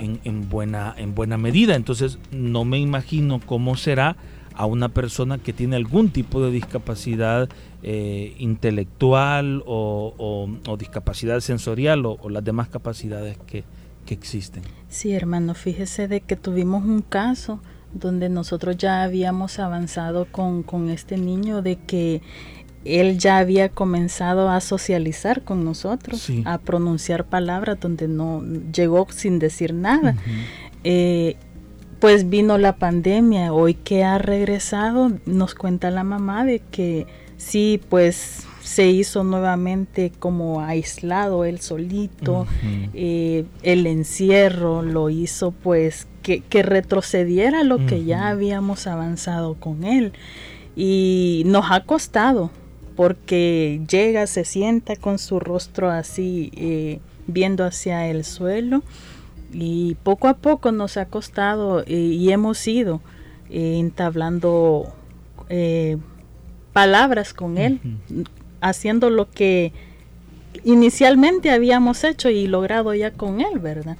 buena, 0.49 0.95
en 0.97 1.15
buena 1.15 1.37
medida. 1.37 1.75
Entonces 1.75 2.19
no 2.31 2.65
me 2.65 2.79
imagino 2.79 3.41
cómo 3.45 3.77
será 3.77 4.17
a 4.55 4.67
una 4.67 4.89
persona 4.89 5.39
que 5.39 5.53
tiene 5.53 5.77
algún 5.77 6.11
tipo 6.11 6.43
de 6.43 6.51
discapacidad 6.51 7.49
eh, 7.83 8.35
intelectual 8.39 9.63
o, 9.67 10.49
discapacidad 10.79 11.41
sensorial 11.41 12.05
o 12.07 12.29
las 12.29 12.45
demás 12.45 12.69
capacidades 12.69 13.39
que, 13.47 13.65
existen. 14.09 14.65
Sí, 14.89 15.13
hermano, 15.13 15.55
fíjese 15.55 16.09
de 16.09 16.21
que 16.21 16.35
tuvimos 16.35 16.85
un 16.85 17.01
caso 17.01 17.61
donde 17.95 18.29
nosotros 18.29 18.77
ya 18.77 19.05
habíamos 19.05 19.61
avanzado 19.61 20.27
con, 20.33 20.91
este 20.91 21.17
niño 21.17 21.63
de 21.63 21.77
que 21.77 22.21
él 22.85 23.19
ya 23.19 23.39
había 23.39 23.69
comenzado 23.69 24.51
a 24.51 24.61
socializar 24.61 25.45
con 25.45 25.65
nosotros, 25.65 26.29
a 26.45 26.59
pronunciar 26.59 27.27
palabras 27.27 27.79
donde 27.79 28.09
no 28.09 28.43
llegó 28.73 29.07
sin 29.13 29.39
decir 29.39 29.75
nada. 29.75 30.17
Eh, 30.83 31.37
pues 32.01 32.31
vino 32.31 32.57
la 32.57 32.77
pandemia, 32.77 33.53
hoy 33.53 33.75
que 33.75 34.05
ha 34.05 34.19
regresado, 34.19 35.13
nos 35.27 35.55
cuenta 35.55 35.91
la 35.91 36.03
mamá 36.03 36.45
de 36.45 36.61
que 36.71 37.07
sí, 37.37 37.81
pues 37.91 38.47
se 38.63 38.89
hizo 38.89 39.23
nuevamente 39.23 40.13
como 40.19 40.61
aislado 40.61 41.45
él 41.45 41.61
solito, 41.61 42.47
eh, 42.95 43.45
el 43.63 43.87
encierro 43.87 44.83
lo 44.83 45.11
hizo 45.11 45.51
pues 45.51 46.07
que, 46.23 46.63
retrocediera 46.63 47.65
lo 47.65 47.85
que 47.87 48.05
ya 48.05 48.29
habíamos 48.29 48.87
avanzado 48.87 49.55
con 49.55 49.85
él. 49.85 50.13
Y 50.77 51.43
nos 51.47 51.71
ha 51.71 51.85
costado 51.85 52.51
porque 52.97 53.81
llega, 53.91 54.27
se 54.27 54.45
sienta 54.45 54.97
con 54.97 55.19
su 55.19 55.41
rostro 55.41 55.91
así 55.91 56.53
eh, 56.55 57.01
viendo 57.27 57.65
hacia 57.65 58.07
el 58.07 58.25
suelo 58.25 58.83
y 59.53 59.97
poco 60.03 60.29
a 60.29 60.35
poco 60.35 60.73
nos 60.73 60.97
ha 60.97 61.07
costado 61.07 61.81
eh, 61.87 61.93
y 61.95 62.31
hemos 62.31 62.67
ido 62.67 63.01
entablando 63.51 64.95
palabras 66.73 67.35
con 67.35 67.59
él, 67.59 67.81
haciendo 68.61 69.11
lo 69.11 69.29
que 69.29 69.73
inicialmente 70.65 71.51
habíamos 71.51 72.05
hecho 72.05 72.31
y 72.31 72.47
logrado 72.47 72.95
ya 72.95 73.11
con 73.11 73.41
él, 73.41 73.59
¿verdad? 73.59 73.97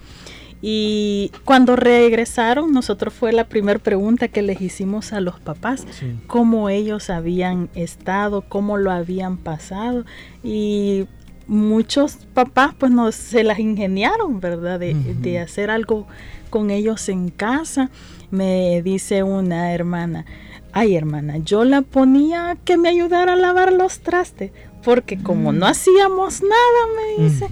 Y 0.63 1.33
cuando 1.45 1.75
regresaron, 1.75 2.73
nosotros 2.73 3.15
fue 3.15 3.33
la 3.33 3.45
primera 3.45 3.79
pregunta 3.79 4.29
que 4.29 4.43
les 4.43 4.61
hicimos 4.61 5.15
a 5.15 5.21
los 5.21 5.41
papás, 5.41 5.87
cómo 6.27 6.69
ellos 6.69 7.09
habían 7.09 7.71
estado, 7.75 8.43
cómo 8.43 8.77
lo 8.77 8.91
habían 8.91 9.39
pasado. 9.39 10.05
Y 10.45 11.07
muchos 11.51 12.17
papás 12.33 12.75
pues 12.79 12.93
no 12.93 13.11
se 13.11 13.43
las 13.43 13.59
ingeniaron, 13.59 14.41
¿verdad? 14.41 14.79
De, 14.79 14.95
de 14.95 15.41
hacer 15.41 15.69
algo 15.69 16.07
con 16.49 16.71
ellos 16.71 17.09
en 17.09 17.29
casa. 17.29 17.91
Me 18.31 18.81
dice 18.83 19.25
una 19.25 19.75
hermana, 19.75 20.25
ay 20.73 20.95
hermana, 20.95 21.39
yo 21.39 21.65
la 21.65 21.83
ponía 21.83 22.57
que 22.65 22.77
me 22.77 22.89
ayudara 22.89 23.33
a 23.33 23.37
lavar 23.37 23.73
los 23.73 23.99
trastes, 23.99 24.53
porque 24.85 25.19
como 25.19 25.53
no 25.53 25.67
hacíamos 25.67 26.41
nada, 26.41 27.19
me 27.19 27.25
dice, 27.25 27.47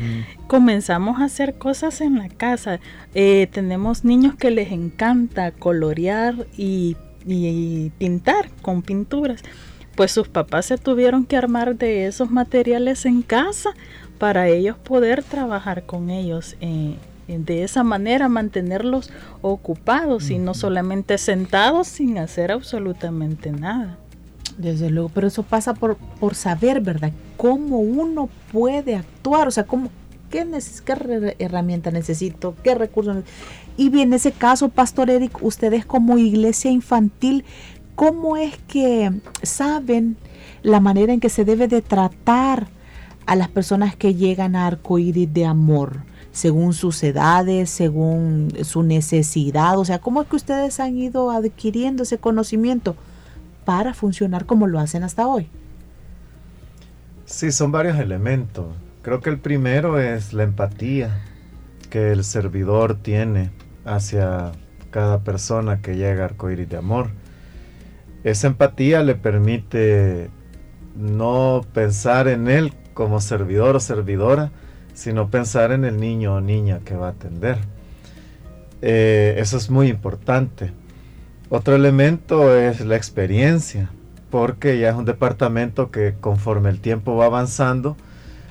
comenzamos 0.46 1.20
a 1.20 1.24
hacer 1.24 1.58
cosas 1.58 2.00
en 2.00 2.18
la 2.18 2.28
casa. 2.28 2.78
Eh, 3.14 3.48
tenemos 3.50 4.04
niños 4.04 4.36
que 4.36 4.52
les 4.52 4.70
encanta 4.70 5.50
colorear 5.50 6.46
y, 6.56 6.96
y, 7.26 7.90
pintar 7.98 8.50
con 8.62 8.82
pinturas. 8.82 9.42
Pues 9.98 10.12
sus 10.12 10.28
papás 10.28 10.66
se 10.66 10.78
tuvieron 10.78 11.26
que 11.26 11.36
armar 11.36 11.74
de 11.74 12.06
esos 12.06 12.30
materiales 12.30 13.04
en 13.04 13.20
casa 13.20 13.70
para 14.18 14.46
ellos 14.46 14.76
poder 14.76 15.24
trabajar 15.24 15.86
con 15.86 16.08
ellos 16.08 16.54
eh, 16.60 16.94
de 17.26 17.64
esa 17.64 17.82
manera 17.82 18.28
mantenerlos 18.28 19.10
ocupados 19.42 20.30
y 20.30 20.38
no 20.38 20.54
solamente 20.54 21.18
sentados 21.18 21.88
sin 21.88 22.16
hacer 22.18 22.52
absolutamente 22.52 23.50
nada. 23.50 23.98
Desde 24.56 24.88
luego, 24.88 25.08
pero 25.12 25.26
eso 25.26 25.42
pasa 25.42 25.74
por, 25.74 25.96
por 25.96 26.36
saber, 26.36 26.80
¿verdad? 26.80 27.10
Cómo 27.36 27.80
uno 27.80 28.28
puede 28.52 28.94
actuar, 28.94 29.48
o 29.48 29.50
sea, 29.50 29.64
cómo, 29.64 29.90
qué, 30.30 30.46
qué 30.84 31.34
herramienta 31.40 31.90
necesito, 31.90 32.54
qué 32.62 32.76
recursos. 32.76 33.24
Y 33.76 33.88
bien, 33.88 34.08
en 34.08 34.14
ese 34.14 34.32
caso, 34.32 34.68
Pastor 34.68 35.10
Eric, 35.10 35.42
ustedes 35.42 35.84
como 35.84 36.18
iglesia 36.18 36.70
infantil, 36.70 37.44
¿cómo 37.98 38.36
es 38.36 38.56
que 38.68 39.10
saben 39.42 40.16
la 40.62 40.78
manera 40.78 41.12
en 41.12 41.18
que 41.18 41.28
se 41.28 41.44
debe 41.44 41.66
de 41.66 41.82
tratar 41.82 42.68
a 43.26 43.34
las 43.34 43.48
personas 43.48 43.96
que 43.96 44.14
llegan 44.14 44.54
a 44.54 44.68
arcoíris 44.68 45.34
de 45.34 45.44
amor? 45.44 46.06
según 46.30 46.72
sus 46.72 47.02
edades, 47.02 47.68
según 47.68 48.52
su 48.62 48.84
necesidad? 48.84 49.76
O 49.76 49.84
sea, 49.84 49.98
¿cómo 49.98 50.22
es 50.22 50.28
que 50.28 50.36
ustedes 50.36 50.78
han 50.78 50.96
ido 50.96 51.32
adquiriendo 51.32 52.04
ese 52.04 52.18
conocimiento 52.18 52.94
para 53.64 53.92
funcionar 53.92 54.46
como 54.46 54.68
lo 54.68 54.78
hacen 54.78 55.02
hasta 55.02 55.26
hoy? 55.26 55.48
Sí, 57.24 57.50
son 57.50 57.72
varios 57.72 57.98
elementos. 57.98 58.66
Creo 59.02 59.20
que 59.20 59.30
el 59.30 59.40
primero 59.40 59.98
es 59.98 60.32
la 60.32 60.44
empatía 60.44 61.18
que 61.90 62.12
el 62.12 62.22
servidor 62.22 62.94
tiene 62.94 63.50
hacia 63.84 64.52
cada 64.90 65.24
persona 65.24 65.80
que 65.80 65.96
llega 65.96 66.22
a 66.22 66.26
Arcoíris 66.26 66.68
de 66.68 66.76
Amor. 66.76 67.10
Esa 68.24 68.48
empatía 68.48 69.02
le 69.02 69.14
permite 69.14 70.30
no 70.96 71.64
pensar 71.72 72.28
en 72.28 72.48
él 72.48 72.72
como 72.94 73.20
servidor 73.20 73.76
o 73.76 73.80
servidora, 73.80 74.50
sino 74.94 75.30
pensar 75.30 75.70
en 75.70 75.84
el 75.84 76.00
niño 76.00 76.34
o 76.34 76.40
niña 76.40 76.80
que 76.84 76.96
va 76.96 77.08
a 77.08 77.10
atender. 77.10 77.58
Eh, 78.82 79.36
eso 79.38 79.56
es 79.56 79.70
muy 79.70 79.88
importante. 79.88 80.72
Otro 81.50 81.76
elemento 81.76 82.56
es 82.56 82.80
la 82.80 82.96
experiencia, 82.96 83.90
porque 84.30 84.78
ya 84.78 84.90
es 84.90 84.96
un 84.96 85.04
departamento 85.04 85.90
que 85.90 86.14
conforme 86.20 86.70
el 86.70 86.80
tiempo 86.80 87.16
va 87.16 87.26
avanzando, 87.26 87.96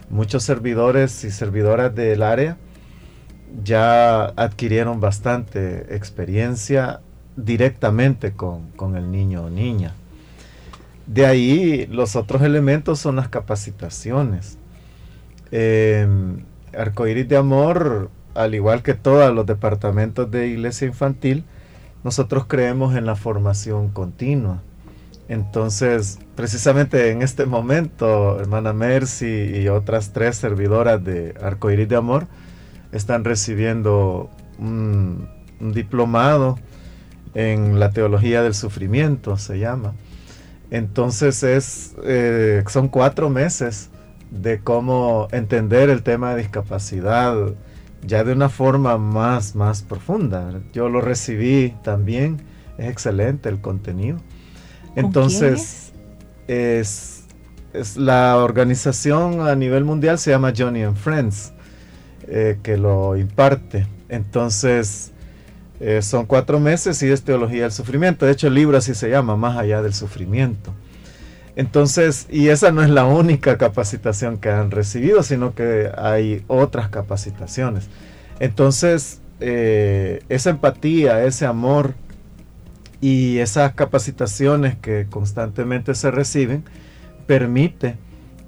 muchos 0.09 0.43
servidores 0.43 1.23
y 1.23 1.31
servidoras 1.31 1.93
del 1.93 2.23
área 2.23 2.57
ya 3.63 4.25
adquirieron 4.25 4.99
bastante 4.99 5.95
experiencia 5.95 7.01
directamente 7.37 8.33
con, 8.33 8.97
el 8.97 9.09
niño 9.09 9.45
o 9.45 9.49
niña. 9.49 9.93
De 11.05 11.25
ahí 11.25 11.85
los 11.87 12.17
otros 12.17 12.41
elementos 12.41 12.99
son 12.99 13.15
las 13.15 13.29
capacitaciones. 13.29 14.57
Eh, 15.51 16.05
Arcoíris 16.77 17.29
de 17.29 17.37
Amor, 17.37 18.09
al 18.35 18.53
igual 18.53 18.83
que 18.83 18.93
todos 18.93 19.33
los 19.33 19.45
departamentos 19.45 20.29
de 20.29 20.47
iglesia 20.47 20.87
infantil, 20.87 21.45
nosotros 22.03 22.45
creemos 22.47 22.95
en 22.95 23.05
la 23.05 23.15
formación 23.15 23.89
continua. 23.89 24.61
Entonces, 25.29 26.19
precisamente 26.35 27.11
en 27.11 27.21
este 27.21 27.45
momento, 27.45 28.39
hermana 28.39 28.73
Mercy 28.73 29.59
y 29.59 29.67
otras 29.67 30.13
tres 30.13 30.37
servidoras 30.37 31.03
de 31.03 31.35
Arcoíris 31.41 31.89
de 31.89 31.95
Amor 31.95 32.27
están 32.91 33.25
recibiendo 33.25 34.29
un, 34.57 35.27
diplomado 35.59 36.57
en 37.37 37.79
la 37.79 37.91
teología 37.91 38.41
del 38.41 38.55
sufrimiento, 38.55 39.37
se 39.37 39.59
llama. 39.59 39.93
Entonces 40.71 41.43
es, 41.43 41.95
eh, 42.03 42.63
son 42.67 42.87
cuatro 42.87 43.29
meses 43.29 43.91
de 44.31 44.59
cómo 44.59 45.27
entender 45.31 45.91
el 45.91 46.01
tema 46.01 46.31
de 46.31 46.41
discapacidad 46.41 47.35
ya 48.01 48.23
de 48.23 48.33
una 48.33 48.49
forma 48.49 48.97
más, 48.97 49.55
más 49.55 49.83
profunda. 49.83 50.61
Yo 50.73 50.89
lo 50.89 50.99
recibí 50.99 51.75
también, 51.83 52.41
es 52.79 52.89
excelente 52.89 53.49
el 53.49 53.61
contenido. 53.61 54.17
Entonces, 54.95 55.93
es? 56.47 57.23
es? 57.73 57.97
la 57.97 58.37
organización 58.37 59.47
a 59.47 59.55
nivel 59.55 59.83
mundial 59.83 60.17
se 60.17 60.31
llama 60.31 60.53
Johnny 60.57 60.81
and 60.81 60.97
Friends, 60.97 61.53
eh, 62.27 62.57
que 62.63 62.77
lo 62.77 63.15
imparte. 63.15 63.85
Entonces, 64.09 65.13
eh, 65.79 66.01
son 66.01 66.25
cuatro 66.25 66.59
meses 66.59 67.01
y 67.03 67.09
es 67.09 67.23
teología 67.23 67.63
del 67.63 67.71
sufrimiento. 67.71 68.25
De 68.25 68.31
hecho, 68.31 68.47
el 68.47 68.53
libro 68.55 68.77
así 68.77 68.95
se 68.95 69.09
llama, 69.09 69.35
Más 69.35 69.57
allá 69.57 69.81
del 69.81 69.93
sufrimiento. 69.93 70.73
Entonces, 71.55 72.27
y 72.29 72.49
esa 72.49 72.71
no 72.71 72.83
es 72.83 72.89
la 72.89 73.05
única 73.05 73.57
capacitación 73.57 74.37
que 74.37 74.49
han 74.49 74.69
recibido, 74.69 75.23
sino 75.23 75.55
que 75.55 75.89
hay 75.97 76.43
otras 76.47 76.89
capacitaciones. 76.89 77.89
Entonces, 78.39 79.21
eh, 79.39 80.21
esa 80.29 80.51
empatía, 80.51 81.23
ese 81.23 81.45
amor 81.45 81.95
y 83.01 83.39
esas 83.39 83.73
capacitaciones 83.73 84.75
que 84.75 85.07
constantemente 85.09 85.95
se 85.95 86.11
reciben 86.11 86.63
permite 87.25 87.95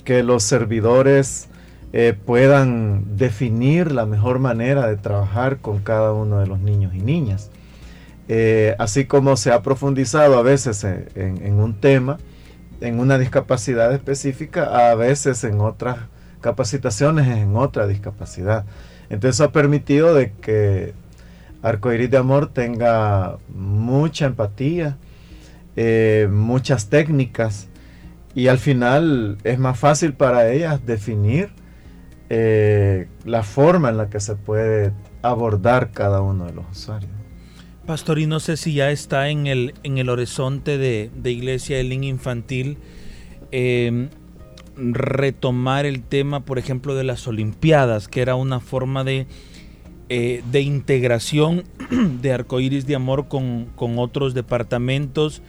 que 0.03 0.23
los 0.23 0.43
servidores 0.43 1.49
eh, 1.91 2.15
puedan 2.25 3.17
definir 3.17 3.91
la 3.91 4.05
mejor 4.05 4.39
manera 4.39 4.87
de 4.87 4.97
trabajar 4.97 5.57
con 5.57 5.79
cada 5.79 6.13
uno 6.13 6.39
de 6.39 6.47
los 6.47 6.59
niños 6.59 6.93
y 6.93 6.99
niñas. 6.99 7.49
Eh, 8.27 8.75
así 8.77 9.05
como 9.05 9.37
se 9.37 9.51
ha 9.51 9.63
profundizado 9.63 10.37
a 10.37 10.43
veces 10.43 10.83
en, 10.83 11.53
un 11.59 11.73
tema, 11.73 12.17
en 12.79 12.99
una 12.99 13.17
discapacidad 13.17 13.91
específica, 13.91 14.91
a 14.91 14.93
veces 14.93 15.43
en 15.43 15.59
otras 15.61 15.97
capacitaciones 16.41 17.27
en 17.27 17.55
otra 17.55 17.87
discapacidad. 17.87 18.65
Entonces 19.09 19.41
ha 19.41 19.51
permitido 19.51 20.13
de 20.13 20.31
que 20.31 20.93
Arcoiris 21.61 22.11
de 22.11 22.17
Amor 22.17 22.53
tenga 22.53 23.37
mucha 23.53 24.27
empatía, 24.27 24.97
eh, 25.75 26.27
muchas 26.31 26.89
técnicas 26.89 27.67
y 28.35 28.47
al 28.47 28.59
final 28.59 29.37
es 29.43 29.59
más 29.59 29.77
fácil 29.79 30.13
para 30.13 30.49
ellas 30.51 30.85
definir 30.85 31.49
eh, 32.29 33.07
la 33.25 33.43
forma 33.43 33.89
en 33.89 33.97
la 33.97 34.09
que 34.09 34.19
se 34.19 34.35
puede 34.35 34.93
abordar 35.21 35.91
cada 35.91 36.21
uno 36.21 36.45
de 36.45 36.53
los 36.53 36.65
usuarios. 36.71 37.11
Pastor, 37.85 38.19
y 38.19 38.27
no 38.27 38.39
sé 38.39 38.55
si 38.55 38.73
ya 38.73 38.91
está 38.91 39.29
en 39.29 39.47
el, 39.47 39.73
en 39.83 39.97
el 39.97 40.09
horizonte 40.09 40.77
de, 40.77 41.09
Iglesia 41.23 41.77
del 41.77 41.89
Niño 41.89 42.07
Infantil 42.09 42.77
em, 43.51 44.09
retomar 44.75 45.87
el 45.87 46.03
tema, 46.03 46.41
por 46.41 46.59
ejemplo, 46.59 46.93
de 46.93 47.03
las 47.03 47.27
Olimpiadas, 47.27 48.07
que 48.07 48.21
era 48.21 48.35
una 48.35 48.59
forma 48.59 49.03
de 49.03 49.25
eh, 50.11 50.41
de 50.51 50.61
integración 50.61 51.65
de 52.21 52.33
Arcoíris 52.33 52.87
de 52.87 52.95
Amor 52.95 53.27
con, 53.27 53.69
otros 53.77 54.33
departamentos, 54.33 55.43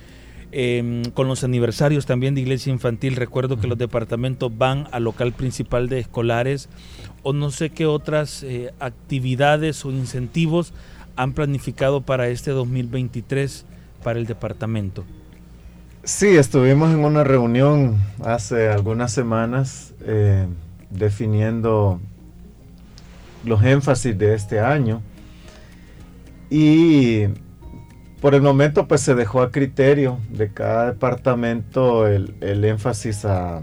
em, 0.52 1.02
con 1.14 1.28
los 1.28 1.44
aniversarios 1.44 2.06
también 2.06 2.34
de 2.34 2.40
Iglesia 2.40 2.72
Infantil. 2.72 3.16
Recuerdo 3.16 3.58
que 3.58 3.66
los 3.66 3.78
departamentos 3.78 4.56
van 4.56 4.88
al 4.92 5.04
local 5.04 5.32
principal 5.32 5.88
de 5.88 6.00
escolares 6.00 6.68
o 7.22 7.32
no 7.32 7.50
sé 7.50 7.70
qué 7.70 7.86
otras 7.86 8.42
eh, 8.42 8.72
actividades 8.80 9.84
o 9.84 9.90
incentivos 9.90 10.72
han 11.16 11.32
planificado 11.32 12.00
para 12.00 12.28
este 12.28 12.50
2023 12.50 13.64
para 14.02 14.18
el 14.18 14.26
departamento. 14.26 15.04
Sí, 16.02 16.28
estuvimos 16.28 16.92
en 16.92 17.04
una 17.04 17.24
reunión 17.24 17.98
hace 18.24 18.70
algunas 18.70 19.12
semanas 19.12 19.92
eh, 20.00 20.46
definiendo 20.88 22.00
los 23.44 23.62
énfasis 23.62 24.16
de 24.16 24.34
este 24.34 24.60
año. 24.60 25.02
Y 26.48 27.26
por 28.20 28.34
el 28.34 28.42
momento 28.42 28.86
pues 28.86 29.00
se 29.00 29.14
dejó 29.14 29.42
a 29.42 29.50
criterio 29.50 30.18
de 30.30 30.52
cada 30.52 30.86
departamento 30.92 32.06
el, 32.06 32.64
énfasis 32.64 33.24
a, 33.24 33.60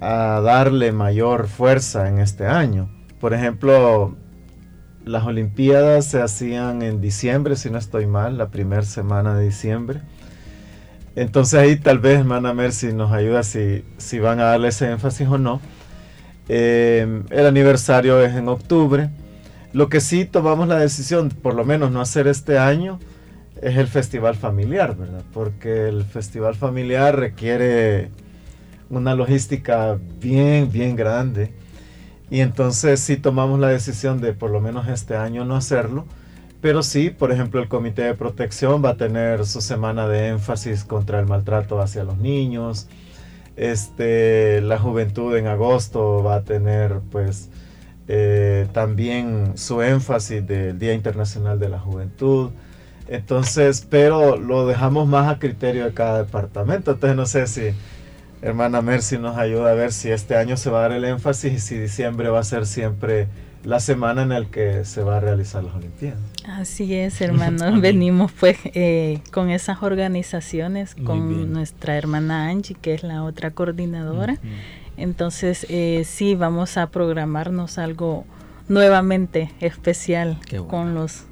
a 0.00 0.40
darle 0.40 0.92
mayor 0.92 1.48
fuerza 1.48 2.08
en 2.08 2.18
este 2.18 2.46
año. 2.46 2.90
Por 3.20 3.34
ejemplo, 3.34 4.16
las 5.04 5.24
Olimpiadas 5.26 6.06
se 6.06 6.22
hacían 6.22 6.82
en 6.82 7.00
diciembre, 7.00 7.56
si 7.56 7.70
no 7.70 7.78
estoy 7.78 8.06
mal, 8.06 8.38
la 8.38 8.48
primera 8.48 8.82
semana 8.82 9.36
de 9.36 9.44
diciembre. 9.44 10.00
Entonces 11.16 11.58
ahí 11.58 11.76
tal 11.76 11.98
vez, 11.98 12.20
hermana 12.20 12.54
Mercy, 12.54 12.92
nos 12.92 13.12
ayuda 13.12 13.42
si, 13.42 13.84
si 13.96 14.20
van 14.20 14.38
a 14.40 14.44
darle 14.44 14.68
ese 14.68 14.90
énfasis 14.90 15.26
o 15.26 15.36
no. 15.36 15.60
Eh, 16.48 17.24
el 17.30 17.46
aniversario 17.46 18.22
es 18.22 18.34
en 18.34 18.48
octubre. 18.48 19.10
Lo 19.72 19.88
que 19.88 20.00
sí 20.00 20.24
tomamos 20.24 20.68
la 20.68 20.78
decisión, 20.78 21.28
por 21.28 21.54
lo 21.54 21.64
menos 21.64 21.90
no 21.90 22.00
hacer 22.00 22.26
este 22.26 22.58
año, 22.58 22.98
es 23.60 23.76
el 23.76 23.86
festival 23.86 24.34
familiar, 24.34 24.96
¿verdad? 24.96 25.22
Porque 25.32 25.88
el 25.88 26.04
festival 26.04 26.54
familiar 26.54 27.16
requiere 27.16 28.10
una 28.90 29.14
logística 29.14 29.98
bien, 30.20 30.70
bien 30.70 30.96
grande. 30.96 31.52
Y 32.30 32.40
entonces 32.40 33.00
sí 33.00 33.16
tomamos 33.16 33.58
la 33.58 33.68
decisión 33.68 34.20
de 34.20 34.32
por 34.32 34.50
lo 34.50 34.60
menos 34.60 34.88
este 34.88 35.16
año 35.16 35.44
no 35.44 35.56
hacerlo. 35.56 36.06
Pero 36.60 36.82
sí, 36.82 37.10
por 37.10 37.30
ejemplo, 37.30 37.60
el 37.60 37.68
Comité 37.68 38.02
de 38.02 38.14
Protección 38.14 38.84
va 38.84 38.90
a 38.90 38.96
tener 38.96 39.46
su 39.46 39.60
semana 39.60 40.08
de 40.08 40.28
énfasis 40.28 40.84
contra 40.84 41.20
el 41.20 41.26
maltrato 41.26 41.80
hacia 41.80 42.04
los 42.04 42.18
niños. 42.18 42.88
Este, 43.56 44.60
la 44.60 44.78
juventud 44.78 45.36
en 45.36 45.46
agosto 45.46 46.22
va 46.22 46.36
a 46.36 46.42
tener 46.42 47.00
pues 47.10 47.50
eh, 48.08 48.66
también 48.72 49.52
su 49.56 49.82
énfasis 49.82 50.46
del 50.46 50.78
Día 50.78 50.94
Internacional 50.94 51.58
de 51.58 51.68
la 51.68 51.78
Juventud. 51.78 52.50
Entonces, 53.06 53.86
pero 53.88 54.36
lo 54.36 54.66
dejamos 54.66 55.06
más 55.06 55.30
a 55.30 55.38
criterio 55.38 55.84
de 55.84 55.94
cada 55.94 56.24
departamento. 56.24 56.92
Entonces 56.92 57.16
no 57.16 57.26
sé 57.26 57.46
si 57.46 57.74
hermana 58.40 58.82
Mercy 58.82 59.18
nos 59.18 59.36
ayuda 59.36 59.70
a 59.70 59.74
ver 59.74 59.92
si 59.92 60.10
este 60.10 60.36
año 60.36 60.56
se 60.56 60.70
va 60.70 60.78
a 60.78 60.82
dar 60.82 60.92
el 60.92 61.04
énfasis 61.04 61.52
y 61.52 61.58
si 61.58 61.78
diciembre 61.78 62.28
va 62.28 62.40
a 62.40 62.44
ser 62.44 62.66
siempre 62.66 63.28
la 63.64 63.80
semana 63.80 64.22
en 64.22 64.28
la 64.30 64.44
que 64.44 64.84
se 64.84 65.02
va 65.02 65.16
a 65.16 65.20
realizar 65.20 65.64
las 65.64 65.74
Olimpiadas. 65.74 66.20
Así 66.46 66.94
es, 66.94 67.20
hermano. 67.20 67.80
Venimos 67.80 68.32
pues 68.32 68.56
eh, 68.64 69.20
con 69.32 69.50
esas 69.50 69.82
organizaciones, 69.82 70.94
con 70.94 71.52
nuestra 71.52 71.96
hermana 71.96 72.48
Angie, 72.48 72.76
que 72.80 72.94
es 72.94 73.02
la 73.02 73.24
otra 73.24 73.50
coordinadora. 73.50 74.38
Entonces, 74.98 75.64
eh, 75.68 76.02
sí, 76.04 76.34
vamos 76.34 76.76
a 76.76 76.90
programarnos 76.90 77.78
algo 77.78 78.24
nuevamente 78.68 79.52
especial 79.60 80.38
con 80.68 80.94
los 80.94 81.24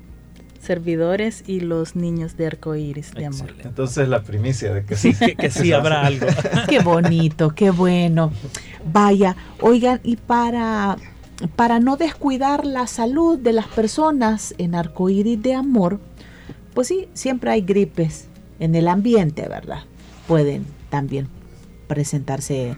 servidores 0.60 1.44
y 1.46 1.60
los 1.60 1.94
niños 1.94 2.36
de 2.36 2.46
arcoíris 2.46 3.12
de 3.12 3.26
amor. 3.26 3.54
Entonces 3.62 4.08
la 4.08 4.22
primicia 4.22 4.72
de 4.72 4.84
que 4.84 4.96
sí, 4.96 5.14
que, 5.14 5.50
sí 5.50 5.72
habrá 5.72 6.06
algo. 6.06 6.26
qué 6.68 6.80
bonito, 6.80 7.50
qué 7.50 7.70
bueno. 7.70 8.32
Vaya, 8.92 9.36
oigan, 9.60 10.00
y 10.02 10.16
para, 10.16 10.96
para 11.54 11.78
no 11.78 11.96
descuidar 11.96 12.64
la 12.64 12.86
salud 12.86 13.38
de 13.38 13.52
las 13.52 13.66
personas 13.68 14.54
en 14.58 14.74
arcoíris 14.74 15.40
de 15.40 15.54
amor, 15.54 16.00
pues 16.74 16.88
sí, 16.88 17.08
siempre 17.14 17.50
hay 17.50 17.62
gripes 17.62 18.26
en 18.58 18.74
el 18.74 18.88
ambiente, 18.88 19.48
¿verdad? 19.48 19.84
Pueden 20.26 20.66
también 20.90 21.28
presentarse 21.86 22.76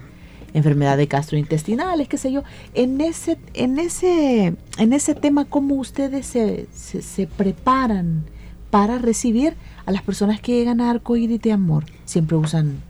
enfermedades 0.55 1.09
gastrointestinales, 1.09 2.09
qué 2.09 2.19
sé 2.19 2.33
yo. 2.33 2.43
En 2.75 3.01
ese, 3.01 3.39
en 3.55 3.79
ese, 3.79 4.55
en 4.79 4.93
ese 4.93 5.15
tema, 5.15 5.45
¿cómo 5.45 5.75
ustedes 5.75 6.27
se, 6.27 6.67
se, 6.73 7.27
preparan 7.27 8.25
para 8.71 8.99
recibir 8.99 9.55
a 9.87 9.93
las 9.93 10.03
personas 10.03 10.41
que 10.41 10.53
llegan 10.53 10.81
a 10.81 10.91
Arcoíris 10.91 11.41
de 11.41 11.53
Amor? 11.53 11.85
¿Siempre 12.05 12.37
usan 12.37 12.83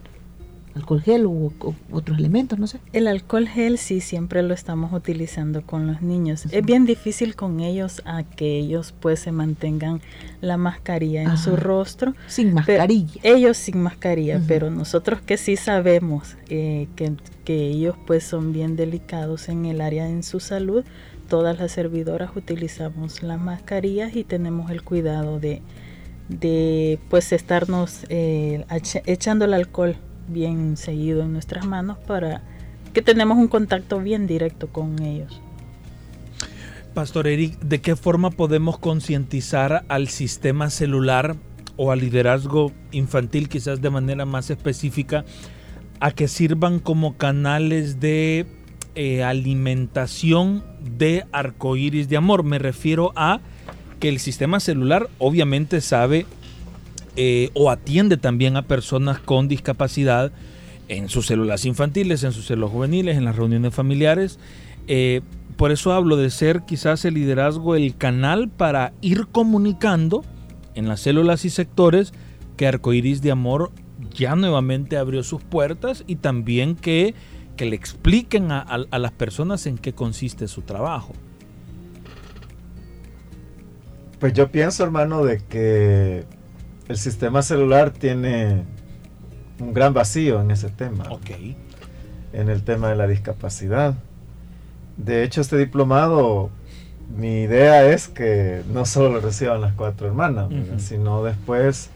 alcohol 0.79 1.03
gel 1.03 1.27
u, 1.27 1.53
otros 1.93 2.19
elementos, 2.19 2.59
no 2.59 2.67
sé. 2.67 2.81
El 2.93 3.07
alcohol 3.07 3.49
gel 3.49 3.79
sí 3.79 4.01
siempre 4.01 4.43
lo 4.43 4.55
estamos 4.55 4.93
utilizando 4.93 5.63
con 5.63 5.87
los 5.87 6.03
niños. 6.03 6.47
Es 6.51 6.65
bien 6.65 6.87
difícil 6.87 7.37
con 7.37 7.61
ellos 7.61 8.03
a 8.05 8.23
que 8.23 8.59
ellos 8.59 8.95
pues 8.99 9.21
se 9.21 9.33
mantengan 9.33 10.01
la 10.41 10.57
mascarilla 10.57 11.23
en 11.23 11.37
su 11.37 11.57
rostro. 11.57 12.15
Sin 12.27 12.55
mascarilla. 12.55 13.21
ellos 13.23 13.57
sin 13.57 13.83
mascarilla, 13.83 14.41
pero 14.47 14.71
nosotros 14.71 15.21
que 15.21 15.37
sí 15.37 15.57
sabemos 15.57 16.37
eh, 16.49 16.89
que, 16.97 17.13
que 17.45 17.69
ellos 17.69 17.97
pues 18.07 18.25
son 18.25 18.53
bien 18.53 18.77
delicados 18.77 19.49
en 19.49 19.67
el 19.67 19.81
área 19.81 20.09
en 20.09 20.23
su 20.23 20.41
salud, 20.41 20.85
todas 21.29 21.59
las 21.59 21.73
servidoras 21.73 22.31
utilizamos 22.37 23.23
las 23.23 23.41
mascarillas 23.41 24.17
y 24.17 24.25
tenemos 24.25 24.71
el 24.71 24.83
cuidado 24.83 25.39
de, 25.39 25.63
de 26.29 26.99
pues 27.09 27.33
estarnos 27.33 28.05
eh, 28.09 28.65
echando 29.07 29.45
el 29.45 29.55
alcohol 29.55 29.97
bien 30.29 30.77
seguido 30.77 31.23
en 31.23 31.33
nuestras 31.33 31.67
manos 31.67 31.99
para 31.99 32.43
que 32.93 33.03
tenemos 33.03 33.39
un 33.39 33.49
contacto 33.49 34.01
bien 34.01 34.27
directo 34.27 34.69
con 34.69 35.03
ellos. 35.03 35.41
Pastor 36.95 37.29
Eric, 37.29 37.59
¿de 37.61 37.81
qué 37.81 37.97
forma 37.97 38.31
podemos 38.31 38.79
concientizar 38.79 39.85
al 39.89 40.09
sistema 40.09 40.71
celular 40.71 41.37
o 41.77 41.93
al 41.93 42.01
liderazgo 42.01 42.73
infantil, 42.91 43.49
quizás 43.49 43.81
de 43.81 43.91
manera 43.91 44.25
más 44.25 44.51
específica, 44.51 45.25
a 46.01 46.11
que 46.11 46.29
sirvan 46.29 46.81
como 46.81 47.17
canales 47.17 48.01
de 48.01 48.47
eh, 48.95 49.23
alimentación 49.23 50.65
de 50.81 51.25
arcoíris 51.31 52.09
de 52.09 52.17
amor? 52.17 52.43
Me 52.43 52.59
refiero 52.59 53.13
a 53.15 53.41
que 54.01 54.09
el 54.09 54.19
sistema 54.19 54.59
celular 54.59 55.09
obviamente 55.19 55.81
sabe 55.81 56.27
eh, 57.21 57.51
o 57.55 57.69
atiende 57.69 58.17
también 58.17 58.57
a 58.57 58.69
personas 58.69 59.19
con 59.19 59.49
discapacidad 59.49 60.31
en 60.87 61.09
sus 61.09 61.27
células 61.27 61.65
infantiles, 61.65 62.23
en 62.23 62.31
sus 62.31 62.47
células 62.47 62.71
juveniles, 62.71 63.17
en 63.17 63.25
las 63.25 63.35
reuniones 63.35 63.75
familiares. 63.75 64.39
Eh, 64.87 65.23
por 65.57 65.73
eso 65.73 65.93
hablo 65.93 66.17
de 66.17 66.31
ser 66.31 66.63
quizás 66.63 67.05
el 67.05 67.15
liderazgo 67.15 67.75
el 67.75 67.97
canal 67.97 68.49
para 68.49 68.93
ir 69.01 69.27
comunicando 69.33 70.25
en 70.77 70.87
las 70.87 71.01
células 71.01 71.45
y 71.45 71.51
sectores 71.51 72.13
que 72.57 72.69
Arcoiris 72.69 73.21
de 73.21 73.33
Amor 73.33 73.73
ya 74.15 74.37
nuevamente 74.37 74.97
abrió 74.97 75.25
sus 75.25 75.43
puertas 75.43 76.05
y 76.07 76.15
también 76.15 76.77
que, 76.77 77.17
que 77.57 77.67
le 77.67 77.75
expliquen 77.75 78.53
a, 78.53 78.61
a 78.61 78.99
las 79.01 79.11
personas 79.11 79.67
en 79.67 79.77
qué 79.77 79.93
consiste 79.93 80.47
su 80.47 80.63
trabajo. 80.63 81.15
Pues 84.21 84.35
yo 84.35 84.53
pienso, 84.53 84.85
hermano, 84.85 85.25
de 85.25 85.41
que 85.41 86.38
el 86.89 86.97
sistema 86.97 87.43
celular 87.43 87.91
tiene 87.91 88.65
un 89.61 89.75
gran 89.75 89.93
vacío 89.93 90.41
en 90.41 90.51
ese 90.51 90.71
tema. 90.71 91.05
En 92.33 92.49
el 92.49 92.63
tema 92.63 92.89
de 92.89 92.97
la 92.97 93.07
discapacidad. 93.07 93.95
De 94.97 95.23
hecho, 95.23 95.43
este 95.43 95.59
diplomado, 95.59 96.51
mi 97.15 97.43
idea 97.43 97.87
es 97.91 98.09
que 98.09 98.63
no 98.73 98.87
solo 98.87 99.11
lo 99.11 99.21
reciban 99.21 99.61
las 99.61 99.75
cuatro 99.75 100.07
hermanas, 100.07 100.49
sino 100.79 101.23
después 101.23 101.91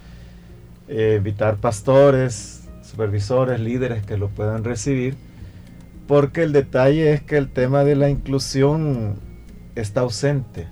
eh, 0.88 1.14
evitar 1.16 1.57
pastores, 1.57 2.68
supervisores, 2.83 3.61
líderes 3.61 4.05
que 4.05 4.18
lo 4.18 4.28
puedan 4.28 4.62
recibir, 4.62 5.16
porque 6.07 6.42
el 6.42 6.52
detalle 6.52 7.12
es 7.12 7.22
que 7.22 7.38
el 7.38 7.50
tema 7.50 7.85
de 7.85 7.96
la 7.96 8.11
inclusión 8.11 9.16
está 9.74 10.02
ausente 10.02 10.66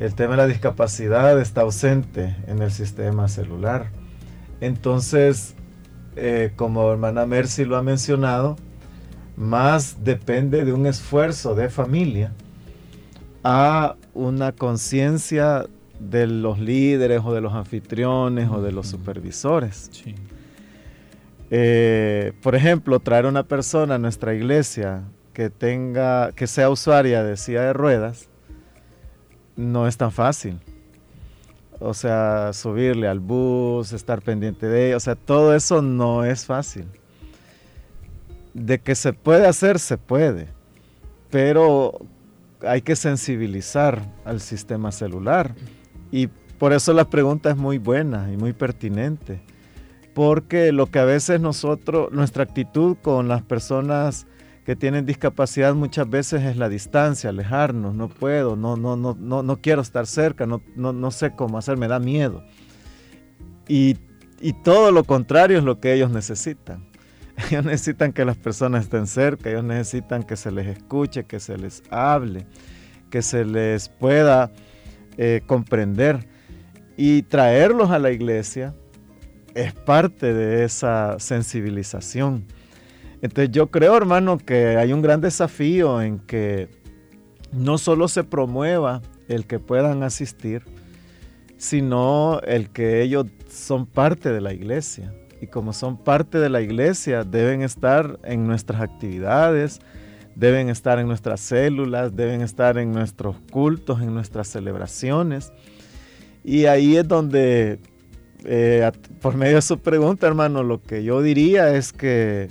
el 0.00 0.14
tema 0.14 0.30
de 0.30 0.38
la 0.38 0.46
discapacidad 0.46 1.38
está 1.38 1.60
ausente 1.60 2.34
en 2.46 2.62
el 2.62 2.72
sistema 2.72 3.28
celular. 3.28 3.90
Entonces, 4.62 5.54
eh, 6.16 6.52
como 6.56 6.90
hermana 6.90 7.26
Mercy 7.26 7.66
lo 7.66 7.76
ha 7.76 7.82
mencionado, 7.82 8.56
más 9.36 10.02
depende 10.02 10.64
de 10.64 10.72
un 10.72 10.86
esfuerzo 10.86 11.54
de 11.54 11.68
familia 11.68 12.32
a 13.44 13.96
una 14.14 14.52
conciencia 14.52 15.66
de 15.98 16.26
los 16.26 16.58
líderes 16.58 17.20
o 17.22 17.34
de 17.34 17.42
los 17.42 17.52
anfitriones 17.52 18.48
o 18.48 18.62
de 18.62 18.72
los 18.72 18.86
supervisores. 18.86 19.90
Eh, 21.50 22.32
por 22.42 22.54
ejemplo, 22.54 23.00
traer 23.00 23.26
una 23.26 23.42
persona 23.42 23.96
a 23.96 23.98
nuestra 23.98 24.32
iglesia 24.32 25.02
que 25.34 25.50
tenga, 25.50 26.32
que 26.32 26.46
sea 26.46 26.70
usuaria 26.70 27.22
de 27.22 27.36
silla 27.36 27.64
de 27.64 27.74
ruedas, 27.74 28.29
no 29.56 29.86
es 29.86 29.96
tan 29.96 30.12
fácil. 30.12 30.58
O 31.78 31.94
sea, 31.94 32.52
subirle 32.52 33.08
al 33.08 33.20
bus, 33.20 33.92
estar 33.92 34.20
pendiente 34.20 34.66
de 34.66 34.88
ella, 34.88 34.96
o 34.96 35.00
sea, 35.00 35.14
todo 35.14 35.54
eso 35.54 35.80
no 35.80 36.24
es 36.24 36.44
fácil. 36.44 36.86
De 38.52 38.80
que 38.80 38.94
se 38.94 39.12
puede 39.12 39.46
hacer, 39.46 39.78
se 39.78 39.96
puede, 39.96 40.48
pero 41.30 41.98
hay 42.66 42.82
que 42.82 42.96
sensibilizar 42.96 44.02
al 44.24 44.40
sistema 44.40 44.92
celular. 44.92 45.54
Y 46.10 46.28
por 46.58 46.74
eso 46.74 46.92
la 46.92 47.08
pregunta 47.08 47.50
es 47.50 47.56
muy 47.56 47.78
buena 47.78 48.30
y 48.30 48.36
muy 48.36 48.52
pertinente, 48.52 49.40
porque 50.12 50.72
lo 50.72 50.86
que 50.86 50.98
a 50.98 51.04
veces 51.04 51.40
nosotros, 51.40 52.12
nuestra 52.12 52.42
actitud 52.42 52.96
con 53.00 53.28
las 53.28 53.42
personas 53.42 54.26
que 54.64 54.76
tienen 54.76 55.06
discapacidad 55.06 55.74
muchas 55.74 56.08
veces 56.08 56.42
es 56.44 56.56
la 56.56 56.68
distancia, 56.68 57.30
alejarnos, 57.30 57.94
no 57.94 58.08
puedo, 58.08 58.56
no, 58.56 58.76
no, 58.76 58.96
no, 58.96 59.16
no, 59.18 59.42
no 59.42 59.60
quiero 59.60 59.82
estar 59.82 60.06
cerca, 60.06 60.46
no, 60.46 60.62
no, 60.76 60.92
no 60.92 61.10
sé 61.10 61.34
cómo 61.34 61.58
hacer, 61.58 61.76
me 61.76 61.88
da 61.88 61.98
miedo. 61.98 62.44
Y, 63.68 63.96
y 64.40 64.52
todo 64.52 64.92
lo 64.92 65.04
contrario 65.04 65.58
es 65.58 65.64
lo 65.64 65.80
que 65.80 65.92
ellos 65.94 66.10
necesitan. 66.10 66.88
Ellos 67.50 67.64
necesitan 67.64 68.12
que 68.12 68.24
las 68.24 68.36
personas 68.36 68.84
estén 68.84 69.06
cerca, 69.06 69.48
ellos 69.48 69.64
necesitan 69.64 70.24
que 70.24 70.36
se 70.36 70.50
les 70.50 70.66
escuche, 70.66 71.24
que 71.24 71.40
se 71.40 71.56
les 71.56 71.82
hable, 71.90 72.46
que 73.08 73.22
se 73.22 73.46
les 73.46 73.88
pueda 73.88 74.50
eh, 75.16 75.40
comprender. 75.46 76.26
Y 76.98 77.22
traerlos 77.22 77.90
a 77.90 77.98
la 77.98 78.10
iglesia 78.10 78.74
es 79.54 79.72
parte 79.72 80.34
de 80.34 80.64
esa 80.64 81.18
sensibilización. 81.18 82.44
Entonces 83.22 83.50
yo 83.52 83.70
creo, 83.70 83.96
hermano, 83.96 84.38
que 84.38 84.76
hay 84.76 84.92
un 84.92 85.02
gran 85.02 85.20
desafío 85.20 86.00
en 86.00 86.18
que 86.20 86.68
no 87.52 87.78
solo 87.78 88.08
se 88.08 88.24
promueva 88.24 89.02
el 89.28 89.46
que 89.46 89.58
puedan 89.58 90.02
asistir, 90.02 90.62
sino 91.58 92.40
el 92.46 92.70
que 92.70 93.02
ellos 93.02 93.26
son 93.48 93.86
parte 93.86 94.32
de 94.32 94.40
la 94.40 94.52
iglesia. 94.52 95.12
Y 95.42 95.46
como 95.46 95.72
son 95.72 95.96
parte 95.96 96.38
de 96.38 96.48
la 96.48 96.60
iglesia, 96.60 97.24
deben 97.24 97.62
estar 97.62 98.18
en 98.24 98.46
nuestras 98.46 98.80
actividades, 98.80 99.80
deben 100.34 100.68
estar 100.68 100.98
en 100.98 101.06
nuestras 101.06 101.40
células, 101.40 102.14
deben 102.14 102.40
estar 102.40 102.78
en 102.78 102.92
nuestros 102.92 103.36
cultos, 103.50 104.00
en 104.00 104.14
nuestras 104.14 104.48
celebraciones. 104.48 105.52
Y 106.44 106.64
ahí 106.64 106.96
es 106.96 107.06
donde, 107.06 107.78
eh, 108.44 108.90
por 109.20 109.36
medio 109.36 109.56
de 109.56 109.62
su 109.62 109.78
pregunta, 109.78 110.26
hermano, 110.26 110.62
lo 110.62 110.82
que 110.82 111.04
yo 111.04 111.20
diría 111.20 111.74
es 111.74 111.92
que 111.92 112.48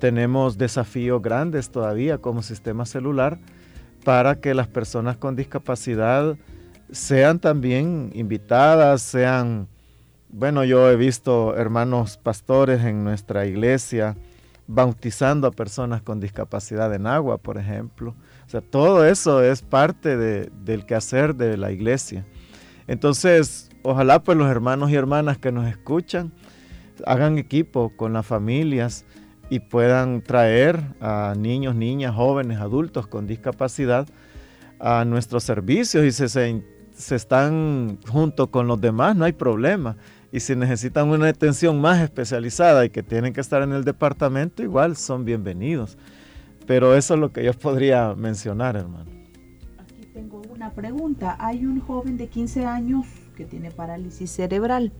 tenemos 0.00 0.58
desafíos 0.58 1.22
grandes 1.22 1.70
todavía 1.70 2.18
como 2.18 2.42
sistema 2.42 2.86
celular 2.86 3.38
para 4.04 4.40
que 4.40 4.54
las 4.54 4.66
personas 4.66 5.16
con 5.16 5.36
discapacidad 5.36 6.36
sean 6.90 7.38
también 7.38 8.10
invitadas, 8.14 9.02
sean, 9.02 9.68
bueno, 10.30 10.64
yo 10.64 10.90
he 10.90 10.96
visto 10.96 11.54
hermanos 11.54 12.16
pastores 12.16 12.82
en 12.82 13.04
nuestra 13.04 13.46
iglesia 13.46 14.16
bautizando 14.66 15.46
a 15.46 15.50
personas 15.50 16.00
con 16.00 16.18
discapacidad 16.18 16.92
en 16.94 17.06
agua, 17.06 17.38
por 17.38 17.58
ejemplo. 17.58 18.14
O 18.46 18.50
sea, 18.50 18.60
todo 18.60 19.04
eso 19.04 19.42
es 19.42 19.62
parte 19.62 20.16
del 20.16 20.86
quehacer 20.86 21.34
de 21.34 21.56
la 21.56 21.70
iglesia. 21.72 22.24
Entonces, 22.86 23.68
ojalá 23.82 24.22
pues 24.22 24.38
los 24.38 24.48
hermanos 24.48 24.90
y 24.90 24.94
hermanas 24.94 25.38
que 25.38 25.52
nos 25.52 25.68
escuchan 25.68 26.32
hagan 27.06 27.38
equipo 27.38 27.92
con 27.96 28.12
las 28.12 28.26
familias 28.26 29.04
y 29.50 29.58
puedan 29.58 30.22
traer 30.22 30.80
a 31.00 31.34
niños, 31.36 31.74
niñas, 31.74 32.14
jóvenes, 32.14 32.58
adultos 32.60 33.08
con 33.08 33.26
discapacidad 33.26 34.06
a 34.78 35.04
nuestros 35.04 35.42
servicios 35.42 36.04
y 36.04 36.12
se, 36.12 36.28
se, 36.28 37.16
están 37.16 37.98
junto 38.08 38.50
con 38.50 38.68
los 38.68 38.80
demás, 38.80 39.16
no 39.16 39.24
hay 39.24 39.32
problema. 39.32 39.96
Y 40.32 40.38
si 40.38 40.54
necesitan 40.54 41.08
una 41.08 41.28
atención 41.28 41.80
más 41.80 42.00
especializada 42.00 42.84
y 42.84 42.90
que 42.90 43.02
tienen 43.02 43.32
que 43.32 43.40
estar 43.40 43.62
en 43.62 43.72
el 43.72 43.84
departamento, 43.84 44.62
igual 44.62 44.96
son 44.96 45.24
bienvenidos. 45.24 45.98
Pero 46.66 46.94
eso 46.94 47.14
es 47.14 47.20
lo 47.20 47.32
que 47.32 47.44
yo 47.44 47.52
podría 47.52 48.14
mencionar, 48.14 48.76
hermano. 48.76 49.10
Aquí 49.78 50.06
tengo 50.14 50.40
una 50.54 50.70
pregunta. 50.70 51.36
Hay 51.40 51.66
un 51.66 51.80
joven 51.80 52.16
de 52.16 52.28
15 52.28 52.64
años 52.64 53.06
que 53.36 53.44
tiene 53.44 53.72
parálisis 53.72 54.30
cerebral. 54.30 54.92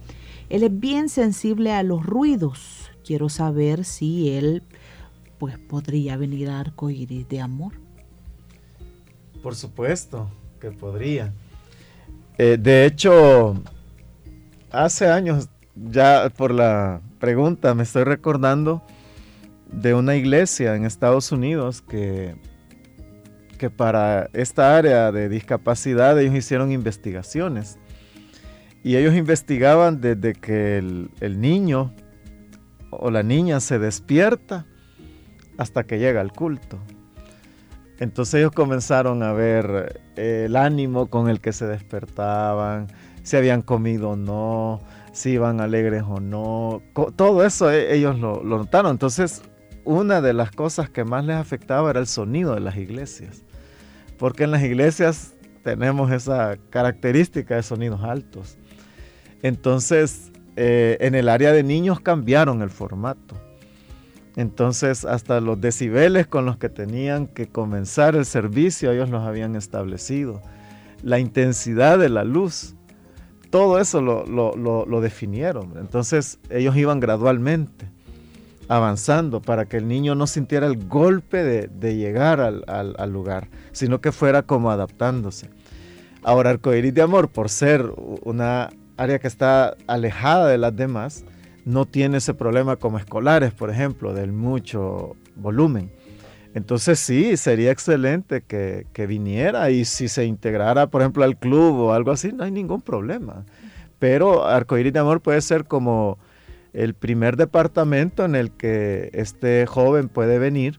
Él 0.49 0.65
es 0.65 0.81
bien 0.81 1.09
sensible 1.09 1.73
a 1.73 1.85
los 1.85 2.05
ruidos 2.05 2.90
quiero 3.05 3.29
saber 3.29 3.85
si 3.85 4.31
él 4.31 4.63
pues 5.39 5.59
podría 5.59 6.17
venir 6.17 6.51
a 6.51 6.61
Arcoíris 6.61 7.29
de 7.29 7.41
Amor. 7.41 7.73
Por 9.43 9.55
supuesto 9.55 10.31
que 10.61 10.71
podría. 10.71 11.33
Eh, 12.37 12.59
de 12.61 12.85
hecho, 12.85 13.55
hace 14.71 15.09
años, 15.09 15.49
ya 15.75 16.31
por 16.37 16.53
la 16.53 17.01
pregunta, 17.19 17.75
me 17.75 17.83
estoy 17.83 18.05
recordando 18.05 18.83
de 19.73 19.95
una 19.95 20.17
iglesia 20.17 20.75
en 20.75 20.85
Estados 20.85 21.33
Unidos 21.33 21.81
que, 21.81 22.35
que 23.59 23.71
para 23.71 24.29
esta 24.33 24.77
área 24.77 25.13
de 25.13 25.29
discapacidad 25.29 26.19
ellos 26.21 26.35
hicieron 26.35 26.73
investigaciones. 26.73 27.79
Y 28.83 28.97
ellos 28.97 29.15
investigaban 29.15 30.01
desde 30.01 30.35
que 30.35 30.79
el, 30.79 31.11
el 31.21 31.41
niño 31.41 31.93
o 32.91 33.11
la 33.11 33.23
niña 33.23 33.61
se 33.61 33.79
despierta 33.79 34.67
hasta 35.59 35.85
que 35.85 35.99
llega 35.99 36.21
al 36.21 36.33
culto. 36.33 36.79
Entonces 37.99 38.35
ellos 38.35 38.53
comenzaron 38.53 39.23
a 39.23 39.33
ver 39.33 40.03
eh, 40.17 40.45
el 40.47 40.57
ánimo 40.57 41.09
con 41.09 41.29
el 41.29 41.41
que 41.41 41.53
se 41.53 41.67
despertaban, 41.67 42.89
si 43.23 43.37
habían 43.37 43.61
comido 43.61 44.11
o 44.11 44.17
no, 44.17 44.81
si 45.13 45.33
iban 45.33 45.61
alegres 45.61 46.05
o 46.09 46.19
no. 46.19 46.83
Todo 47.17 47.45
eso 47.45 47.71
eh, 47.71 47.95
ellos 47.95 48.19
lo, 48.19 48.43
lo, 48.43 48.57
notaron. 48.57 48.93
Entonces 48.93 49.43
una 49.85 50.23
de 50.23 50.33
las 50.33 50.51
cosas 50.51 50.89
que 50.89 51.05
más 51.05 51.25
les 51.27 51.37
afectaba 51.37 51.91
era 51.91 52.01
el 52.01 52.07
sonido 52.07 52.55
de 52.55 52.61
las 52.61 52.77
iglesias. 52.77 53.45
Porque 54.19 54.45
en 54.45 54.51
las 54.51 54.63
iglesias 54.63 55.35
tenemos 55.63 56.11
esa 56.11 56.57
característica 56.71 57.57
de 57.57 57.63
sonidos 57.63 58.03
altos. 58.03 58.57
Entonces 59.43 60.30
eh, 60.63 60.99
en 61.01 61.15
el 61.15 61.31
área 61.31 61.53
de 61.53 61.63
niños 61.63 62.01
cambiaron 62.01 62.61
el 62.61 62.69
formato. 62.69 63.35
Entonces, 64.37 65.07
hasta 65.07 65.41
los 65.41 65.59
decibeles 65.59 66.27
con 66.27 66.45
los 66.45 66.59
que 66.59 66.69
tenían 66.69 67.29
que 67.29 67.49
comenzar 67.49 68.15
el 68.15 68.27
servicio, 68.27 68.93
ellos 68.93 69.09
los 69.09 69.23
habían 69.23 69.57
establecido. 69.57 70.43
La 71.03 71.19
intensidad 71.19 71.99
de 71.99 72.11
la 72.11 72.25
luz, 72.25 72.75
todo 73.49 73.81
eso 73.81 74.03
lo, 74.03 75.01
definieron. 75.01 75.79
Entonces, 75.79 76.39
ellos 76.51 76.77
iban 76.77 77.01
gradualmente 77.01 77.89
avanzando 78.69 79.41
para 79.41 79.65
que 79.65 79.79
el 79.79 79.89
niño 79.89 80.15
no 80.15 80.27
sintiera 80.27 80.67
el 80.67 80.77
golpe 80.89 81.43
de, 81.43 81.97
llegar 81.97 82.43
al, 82.43 82.65
al, 82.67 83.11
lugar, 83.11 83.49
sino 83.73 84.03
que 84.03 84.13
fuera 84.13 84.43
como 84.43 84.71
adaptándose. 84.71 85.49
Ahora, 86.23 86.51
Arcoiris 86.51 86.93
de 86.93 87.01
Amor, 87.01 87.31
por 87.31 87.49
ser 87.49 87.91
una 88.25 88.69
área 89.01 89.19
que 89.19 89.29
está 89.29 89.77
alejada 89.87 90.49
de 90.49 90.59
las 90.59 90.77
demás, 90.77 91.25
no 91.65 91.87
tiene 91.87 92.19
ese 92.19 92.35
problema 92.35 92.77
como 92.77 92.99
escolares, 92.99 93.53
por 93.53 93.71
ejemplo, 93.71 94.13
del 94.13 94.33
mucho 94.33 95.17
volumen. 95.37 95.91
Entonces 96.55 96.99
sí, 96.99 97.37
sería 97.39 97.71
excelente 97.71 98.43
que, 98.43 99.07
viniera 99.09 99.71
y 99.71 99.87
si 99.87 100.09
se 100.09 100.27
integrara, 100.27 100.89
por 100.89 101.01
ejemplo, 101.01 101.25
al 101.25 101.39
club 101.39 101.77
o 101.77 101.93
algo 101.95 102.11
así, 102.11 102.31
no 102.33 102.45
hay 102.45 102.51
ningún 102.51 102.83
problema. 102.83 103.47
Pero 103.99 104.47
Arcoíris 104.47 104.93
de 104.93 104.99
Amor 104.99 105.23
puede 105.23 105.41
ser 105.41 105.65
como 105.65 106.19
el 106.75 106.93
primer 106.93 107.37
departamento 107.37 108.25
en 108.25 108.35
el 108.35 108.51
que 108.51 109.11
este 109.15 109.65
joven 109.67 110.09
puede 110.09 110.39
venir 110.39 110.79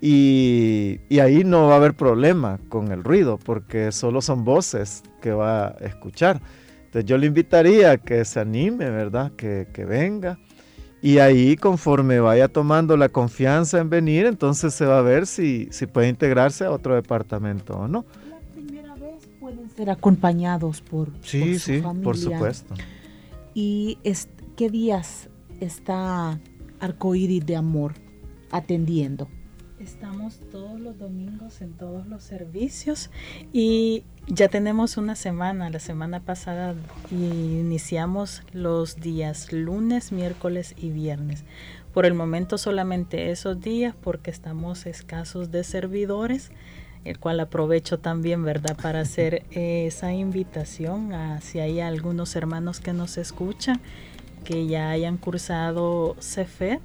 y, 0.00 1.00
y, 1.08 1.18
ahí 1.20 1.42
no 1.44 1.66
va 1.66 1.74
a 1.74 1.76
haber 1.76 1.94
problema 1.94 2.60
con 2.68 2.92
el 2.92 3.02
ruido 3.02 3.36
porque 3.36 3.90
solo 3.90 4.20
son 4.20 4.44
voces 4.44 5.02
que 5.20 5.32
va 5.32 5.68
a 5.68 5.70
escuchar. 5.80 6.40
Entonces 6.88 7.04
yo 7.04 7.18
le 7.18 7.26
invitaría 7.26 7.90
a 7.90 7.96
que 7.98 8.24
se 8.24 8.40
anime, 8.40 8.88
¿verdad? 8.88 9.32
Que, 9.32 9.66
venga. 9.86 10.38
Y 11.02 11.18
ahí 11.18 11.54
conforme 11.54 12.18
vaya 12.18 12.48
tomando 12.48 12.96
la 12.96 13.10
confianza 13.10 13.78
en 13.78 13.90
venir, 13.90 14.24
entonces 14.24 14.72
se 14.72 14.86
va 14.86 14.98
a 14.98 15.02
ver 15.02 15.26
si, 15.26 15.68
si 15.70 15.86
puede 15.86 16.08
integrarse 16.08 16.64
a 16.64 16.70
otro 16.70 16.94
departamento 16.94 17.74
o 17.74 17.88
no. 17.88 18.06
La 18.30 18.38
primera 18.54 18.94
vez 18.94 19.28
pueden 19.38 19.68
ser 19.68 19.90
acompañados 19.90 20.80
por, 20.80 21.10
sí, 21.20 21.58
sí, 21.58 21.82
por 22.02 22.16
supuesto. 22.16 22.74
¿Y 23.52 23.98
qué 24.56 24.70
días 24.70 25.28
está 25.60 26.40
Arcoíris 26.80 27.44
de 27.44 27.56
Amor 27.56 27.92
atendiendo? 28.50 29.28
Estamos 29.80 30.40
todos 30.50 30.80
los 30.80 30.98
domingos 30.98 31.60
en 31.60 31.72
todos 31.72 32.08
los 32.08 32.24
servicios 32.24 33.10
y 33.52 34.02
ya 34.26 34.48
tenemos 34.48 34.96
una 34.96 35.14
semana. 35.14 35.70
La 35.70 35.78
semana 35.78 36.18
pasada 36.18 36.74
iniciamos 37.12 38.42
los 38.52 38.96
días 38.96 39.52
lunes, 39.52 40.10
miércoles 40.10 40.74
y 40.76 40.90
viernes. 40.90 41.44
Por 41.94 42.06
el 42.06 42.14
momento 42.14 42.58
solamente 42.58 43.30
esos 43.30 43.60
días 43.60 43.94
porque 44.00 44.32
estamos 44.32 44.84
escasos 44.84 45.52
de 45.52 45.62
servidores, 45.62 46.50
el 47.04 47.20
cual 47.20 47.38
aprovecho 47.38 48.00
también, 48.00 48.42
¿verdad?, 48.42 48.76
para 48.82 49.02
hacer 49.02 49.44
esa 49.52 50.12
invitación 50.12 51.12
a 51.12 51.40
si 51.40 51.60
hay 51.60 51.78
algunos 51.78 52.34
hermanos 52.34 52.80
que 52.80 52.92
nos 52.92 53.16
escuchan 53.16 53.80
que 54.42 54.66
ya 54.66 54.90
hayan 54.90 55.18
cursado 55.18 56.16
CEFED 56.20 56.80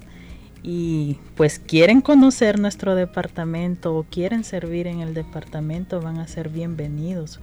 y 0.64 1.18
pues 1.36 1.60
quieren 1.60 2.00
conocer 2.00 2.58
nuestro 2.58 2.96
departamento 2.96 3.94
o 3.96 4.04
quieren 4.04 4.46
servir 4.46 4.88
en 4.88 5.02
el 5.02 5.14
departamento, 5.14 6.02
van 6.02 6.20
a 6.20 6.28
ser 6.28 6.48
bienvenidos. 6.48 7.42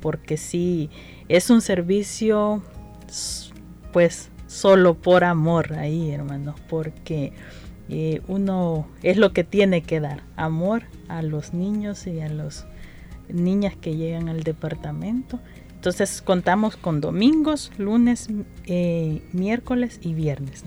Porque 0.00 0.38
sí, 0.38 0.90
es 1.28 1.50
un 1.50 1.60
servicio 1.60 2.62
pues 3.92 4.30
solo 4.46 4.94
por 4.94 5.22
amor 5.22 5.74
ahí, 5.74 6.10
hermanos, 6.10 6.56
porque 6.68 7.32
eh, 7.90 8.22
uno 8.26 8.88
es 9.02 9.18
lo 9.18 9.34
que 9.34 9.44
tiene 9.44 9.82
que 9.82 10.00
dar, 10.00 10.22
amor 10.36 10.84
a 11.08 11.20
los 11.20 11.52
niños 11.52 12.06
y 12.06 12.20
a 12.20 12.28
las 12.28 12.66
niñas 13.28 13.76
que 13.76 13.96
llegan 13.96 14.30
al 14.30 14.42
departamento. 14.44 15.40
Entonces 15.74 16.22
contamos 16.22 16.76
con 16.76 17.00
domingos, 17.00 17.70
lunes, 17.76 18.28
eh, 18.64 19.22
miércoles 19.32 19.98
y 20.00 20.14
viernes. 20.14 20.64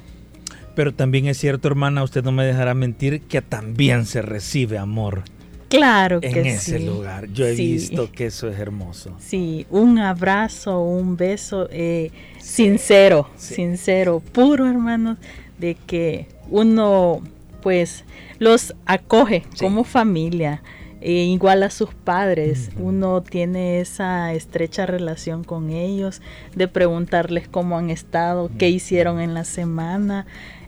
Pero 0.76 0.94
también 0.94 1.28
es 1.28 1.38
cierto, 1.38 1.68
hermana, 1.68 2.04
usted 2.04 2.24
no 2.24 2.32
me 2.32 2.46
dejará 2.46 2.74
mentir 2.74 3.22
que 3.22 3.42
también 3.42 4.06
se 4.06 4.22
recibe 4.22 4.78
amor. 4.78 5.24
Claro 5.70 6.22
que 6.22 6.32
sí. 6.32 6.40
En 6.40 6.46
ese 6.46 6.80
lugar. 6.80 7.28
Yo 7.32 7.46
he 7.46 7.54
visto 7.54 8.12
que 8.12 8.28
eso 8.28 8.50
es 8.50 8.60
hermoso. 8.60 9.16
Sí, 9.20 9.66
un 9.70 10.00
abrazo, 10.00 10.82
un 10.82 11.18
beso 11.18 11.68
eh, 11.72 12.12
sincero, 12.40 13.30
sincero, 13.36 14.22
puro, 14.32 14.70
hermanos, 14.70 15.18
de 15.58 15.76
que 15.76 16.28
uno, 16.50 17.22
pues, 17.62 18.04
los 18.40 18.76
acoge 18.86 19.44
como 19.60 19.84
familia. 19.84 20.62
E 21.02 21.12
igual 21.12 21.62
a 21.62 21.70
sus 21.70 21.94
padres, 21.94 22.72
uno 22.80 23.22
tiene 23.22 23.80
esa 23.80 24.34
estrecha 24.34 24.88
relación 24.88 25.44
con 25.44 25.70
ellos, 25.70 26.20
de 26.56 26.68
preguntarles 26.68 27.48
cómo 27.48 27.78
han 27.78 27.92
estado, 27.92 28.50
qué 28.58 28.70
hicieron 28.70 29.20
en 29.22 29.36
la 29.36 29.44
semana, 29.44 30.26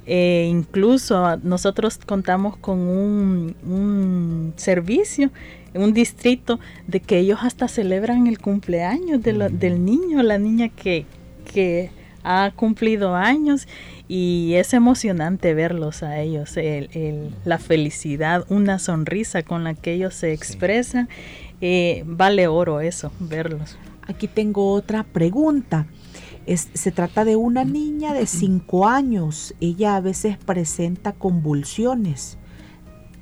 eh, 0.10 0.48
incluso 0.50 1.36
nosotros 1.44 1.98
contamos 1.98 2.56
con 2.56 2.80
un, 2.80 3.56
un, 3.64 4.54
servicio, 4.56 5.32
un 5.74 5.94
distrito, 5.94 6.62
de 6.88 7.02
que 7.02 7.20
ellos 7.20 7.40
hasta 7.42 7.68
celebran 7.68 8.26
el 8.26 8.40
cumpleaños 8.40 9.22
del 9.22 9.84
niño, 9.84 10.24
la 10.24 10.38
niña 10.38 10.70
que, 10.70 11.06
que, 11.54 11.92
ha 12.30 12.52
cumplido 12.54 13.16
años 13.16 13.70
y 14.10 14.56
es 14.56 14.74
emocionante 14.74 15.54
verlos 15.54 16.04
a 16.04 16.20
ellos, 16.20 16.58
el, 16.58 17.30
la 17.46 17.58
felicidad, 17.58 18.46
una 18.50 18.80
sonrisa 18.80 19.44
con 19.44 19.64
la 19.64 19.76
que 19.76 19.94
ellos 19.94 20.14
se 20.14 20.34
expresan. 20.34 21.08
Eh, 21.62 22.04
vale 22.06 22.48
oro 22.48 22.82
eso, 22.82 23.14
verlos. 23.20 23.78
Aquí 24.02 24.28
tengo 24.28 24.74
otra 24.74 25.04
pregunta 25.04 25.88
se 26.56 26.92
trata 26.92 27.26
de 27.26 27.36
una 27.36 27.66
niña 27.66 28.14
de 28.14 28.26
5 28.26 28.88
años. 28.88 29.54
Ella 29.60 29.98
a 29.98 30.02
veces 30.02 30.38
presenta 30.38 31.12
convulsiones. 31.12 32.38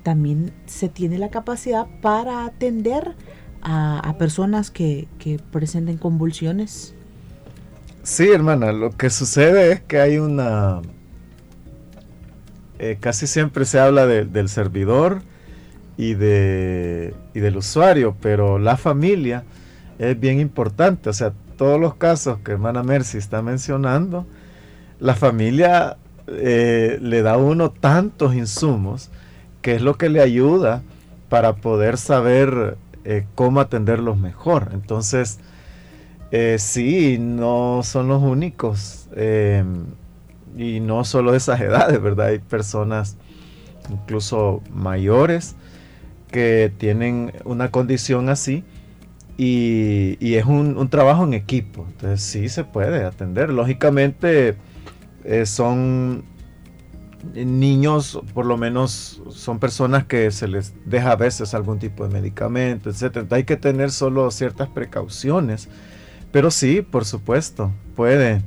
También 0.02 0.52
se 0.66 0.88
tiene 0.88 1.18
la 1.18 1.30
capacidad 1.30 1.86
para 2.00 2.44
atender 2.44 3.16
a, 3.62 4.14
personas 4.18 4.70
que, 4.70 5.08
presenten 5.50 5.96
convulsiones. 5.96 6.94
Sí, 8.04 8.28
hermana, 8.28 8.70
lo 8.70 8.96
que 8.96 9.10
sucede 9.10 9.72
es 9.72 9.80
que 9.80 9.98
hay 9.98 10.18
una 10.18 10.80
eh, 12.78 12.98
casi 13.00 13.26
siempre 13.26 13.64
se 13.64 13.80
habla 13.80 14.06
del 14.06 14.48
servidor 14.48 15.22
y, 15.96 16.14
de, 16.14 17.14
y 17.34 17.40
del 17.40 17.56
usuario, 17.56 18.16
pero 18.20 18.58
la 18.58 18.76
familia 18.76 19.44
es 19.98 20.18
bien 20.20 20.38
importante. 20.38 21.08
O 21.08 21.12
sea, 21.12 21.32
todos 21.56 21.80
los 21.80 21.94
casos 21.94 22.38
que 22.44 22.52
hermana 22.52 22.82
Mercy 22.82 23.18
está 23.18 23.42
mencionando, 23.42 24.26
la 25.00 25.14
familia 25.14 25.96
eh, 26.26 26.98
le 27.00 27.22
da 27.22 27.34
a 27.34 27.36
uno 27.36 27.70
tantos 27.70 28.34
insumos 28.34 29.10
que 29.62 29.74
es 29.74 29.82
lo 29.82 29.94
que 29.96 30.08
le 30.08 30.20
ayuda 30.20 30.82
para 31.28 31.56
poder 31.56 31.98
saber 31.98 32.76
eh, 33.04 33.26
cómo 33.34 33.60
atenderlos 33.60 34.16
mejor. 34.16 34.70
Entonces, 34.72 35.38
eh, 36.30 36.56
sí, 36.58 37.18
no 37.18 37.80
son 37.82 38.08
los 38.08 38.22
únicos. 38.22 39.08
y 40.56 40.80
no 40.80 41.04
solo 41.04 41.34
esas 41.34 41.60
edades, 41.68 42.00
¿verdad? 42.00 42.28
Hay 42.28 42.38
personas 42.38 43.16
incluso 43.90 44.62
mayores 44.72 45.56
que 46.30 46.72
tienen 46.78 47.32
una 47.44 47.70
condición 47.70 48.28
así 48.28 48.64
y, 49.36 50.34
es 50.34 50.44
un, 50.46 50.88
trabajo 50.88 51.24
en 51.24 51.34
equipo. 51.34 51.86
Entonces 51.88 52.22
sí 52.22 52.48
se 52.48 52.64
puede 52.64 53.04
atender. 53.04 53.50
Lógicamente 53.50 54.56
eh, 55.24 55.46
son 55.46 56.24
niños, 57.34 58.20
por 58.34 58.46
lo 58.46 58.56
menos 58.56 59.22
son 59.30 59.58
personas 59.58 60.04
que 60.04 60.30
se 60.30 60.46
les 60.48 60.74
deja 60.84 61.12
a 61.12 61.16
veces 61.16 61.54
algún 61.54 61.78
tipo 61.78 62.06
de 62.06 62.12
medicamento, 62.12 62.90
etc. 62.90 63.30
Hay 63.32 63.44
que 63.44 63.56
tener 63.56 63.90
solo 63.90 64.30
ciertas 64.30 64.68
precauciones. 64.68 65.68
Pero 66.32 66.50
sí, 66.50 66.82
por 66.82 67.04
supuesto, 67.04 67.72
puede, 67.94 68.42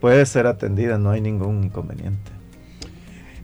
puede 0.00 0.24
ser 0.26 0.46
atendida, 0.46 0.98
no 0.98 1.10
hay 1.10 1.20
ningún 1.20 1.64
inconveniente. 1.64 2.35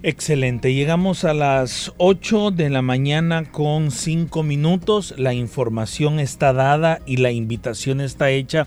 Excelente, 0.04 0.74
llegamos 0.74 1.22
a 1.22 1.32
las 1.32 1.92
8 1.98 2.50
de 2.50 2.70
la 2.70 2.82
mañana 2.82 3.44
con 3.44 3.92
5 3.92 4.42
minutos, 4.42 5.14
la 5.16 5.32
información 5.32 6.18
está 6.18 6.52
dada 6.52 6.98
y 7.06 7.18
la 7.18 7.30
invitación 7.30 8.00
está 8.00 8.30
hecha 8.30 8.66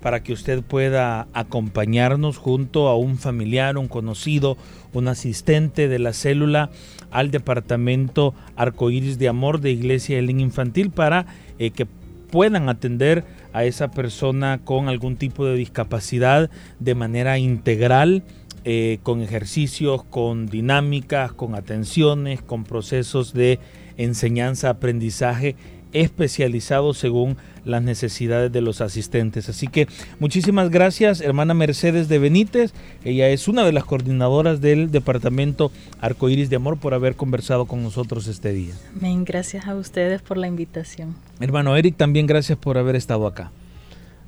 para 0.00 0.22
que 0.22 0.32
usted 0.32 0.62
pueda 0.62 1.26
acompañarnos 1.32 2.36
junto 2.36 2.86
a 2.86 2.96
un 2.96 3.18
familiar, 3.18 3.78
un 3.78 3.88
conocido, 3.88 4.56
un 4.92 5.08
asistente 5.08 5.88
de 5.88 5.98
la 5.98 6.12
célula 6.12 6.70
al 7.10 7.32
departamento 7.32 8.32
Arcoíris 8.54 9.18
de 9.18 9.26
Amor 9.26 9.60
de 9.60 9.72
Iglesia 9.72 10.20
Elín 10.20 10.38
Infantil 10.38 10.90
para 10.90 11.26
eh, 11.58 11.72
que 11.72 11.88
puedan 12.30 12.68
atender 12.68 13.24
a 13.52 13.64
esa 13.64 13.90
persona 13.90 14.60
con 14.62 14.88
algún 14.88 15.16
tipo 15.16 15.46
de 15.46 15.56
discapacidad 15.56 16.48
de 16.78 16.94
manera 16.94 17.38
integral 17.38 18.22
eh, 18.68 18.98
con 19.04 19.22
ejercicios, 19.22 20.02
con 20.02 20.46
dinámicas, 20.46 21.30
con 21.30 21.54
atenciones, 21.54 22.42
con 22.42 22.64
procesos 22.64 23.32
de 23.32 23.60
enseñanza-aprendizaje 23.96 25.54
especializados 25.92 26.98
según 26.98 27.36
las 27.64 27.80
necesidades 27.82 28.50
de 28.50 28.60
los 28.62 28.80
asistentes. 28.80 29.48
Así 29.48 29.68
que 29.68 29.86
muchísimas 30.18 30.70
gracias, 30.70 31.20
hermana 31.20 31.54
Mercedes 31.54 32.08
de 32.08 32.18
Benítez. 32.18 32.74
Ella 33.04 33.28
es 33.28 33.46
una 33.46 33.64
de 33.64 33.70
las 33.70 33.84
coordinadoras 33.84 34.60
del 34.60 34.90
Departamento 34.90 35.70
Arcoíris 36.00 36.50
de 36.50 36.56
Amor 36.56 36.76
por 36.76 36.92
haber 36.92 37.14
conversado 37.14 37.66
con 37.66 37.84
nosotros 37.84 38.26
este 38.26 38.52
día. 38.52 38.74
Amén, 38.98 39.24
gracias 39.24 39.68
a 39.68 39.76
ustedes 39.76 40.22
por 40.22 40.38
la 40.38 40.48
invitación. 40.48 41.14
Hermano 41.38 41.76
Eric, 41.76 41.96
también 41.96 42.26
gracias 42.26 42.58
por 42.58 42.78
haber 42.78 42.96
estado 42.96 43.28
acá. 43.28 43.52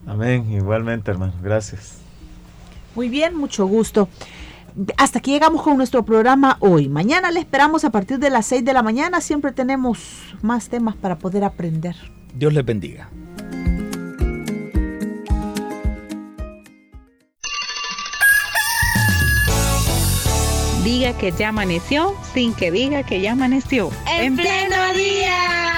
Amén, 0.06 0.52
igualmente 0.52 1.10
hermano, 1.10 1.32
gracias. 1.42 2.07
Muy 2.98 3.08
bien, 3.08 3.36
mucho 3.36 3.64
gusto. 3.64 4.08
Hasta 4.96 5.20
aquí 5.20 5.30
llegamos 5.30 5.62
con 5.62 5.76
nuestro 5.76 6.04
programa 6.04 6.56
hoy. 6.58 6.88
Mañana 6.88 7.30
le 7.30 7.38
esperamos 7.38 7.84
a 7.84 7.90
partir 7.90 8.18
de 8.18 8.28
las 8.28 8.46
6 8.46 8.64
de 8.64 8.72
la 8.72 8.82
mañana. 8.82 9.20
Siempre 9.20 9.52
tenemos 9.52 10.00
más 10.42 10.68
temas 10.68 10.96
para 10.96 11.16
poder 11.16 11.44
aprender. 11.44 11.94
Dios 12.34 12.52
les 12.52 12.64
bendiga. 12.64 13.08
Diga 20.82 21.16
que 21.16 21.30
ya 21.38 21.50
amaneció 21.50 22.16
sin 22.34 22.52
que 22.52 22.72
diga 22.72 23.04
que 23.04 23.20
ya 23.20 23.30
amaneció. 23.30 23.92
En 24.08 24.34
pleno 24.34 24.92
día. 24.96 25.77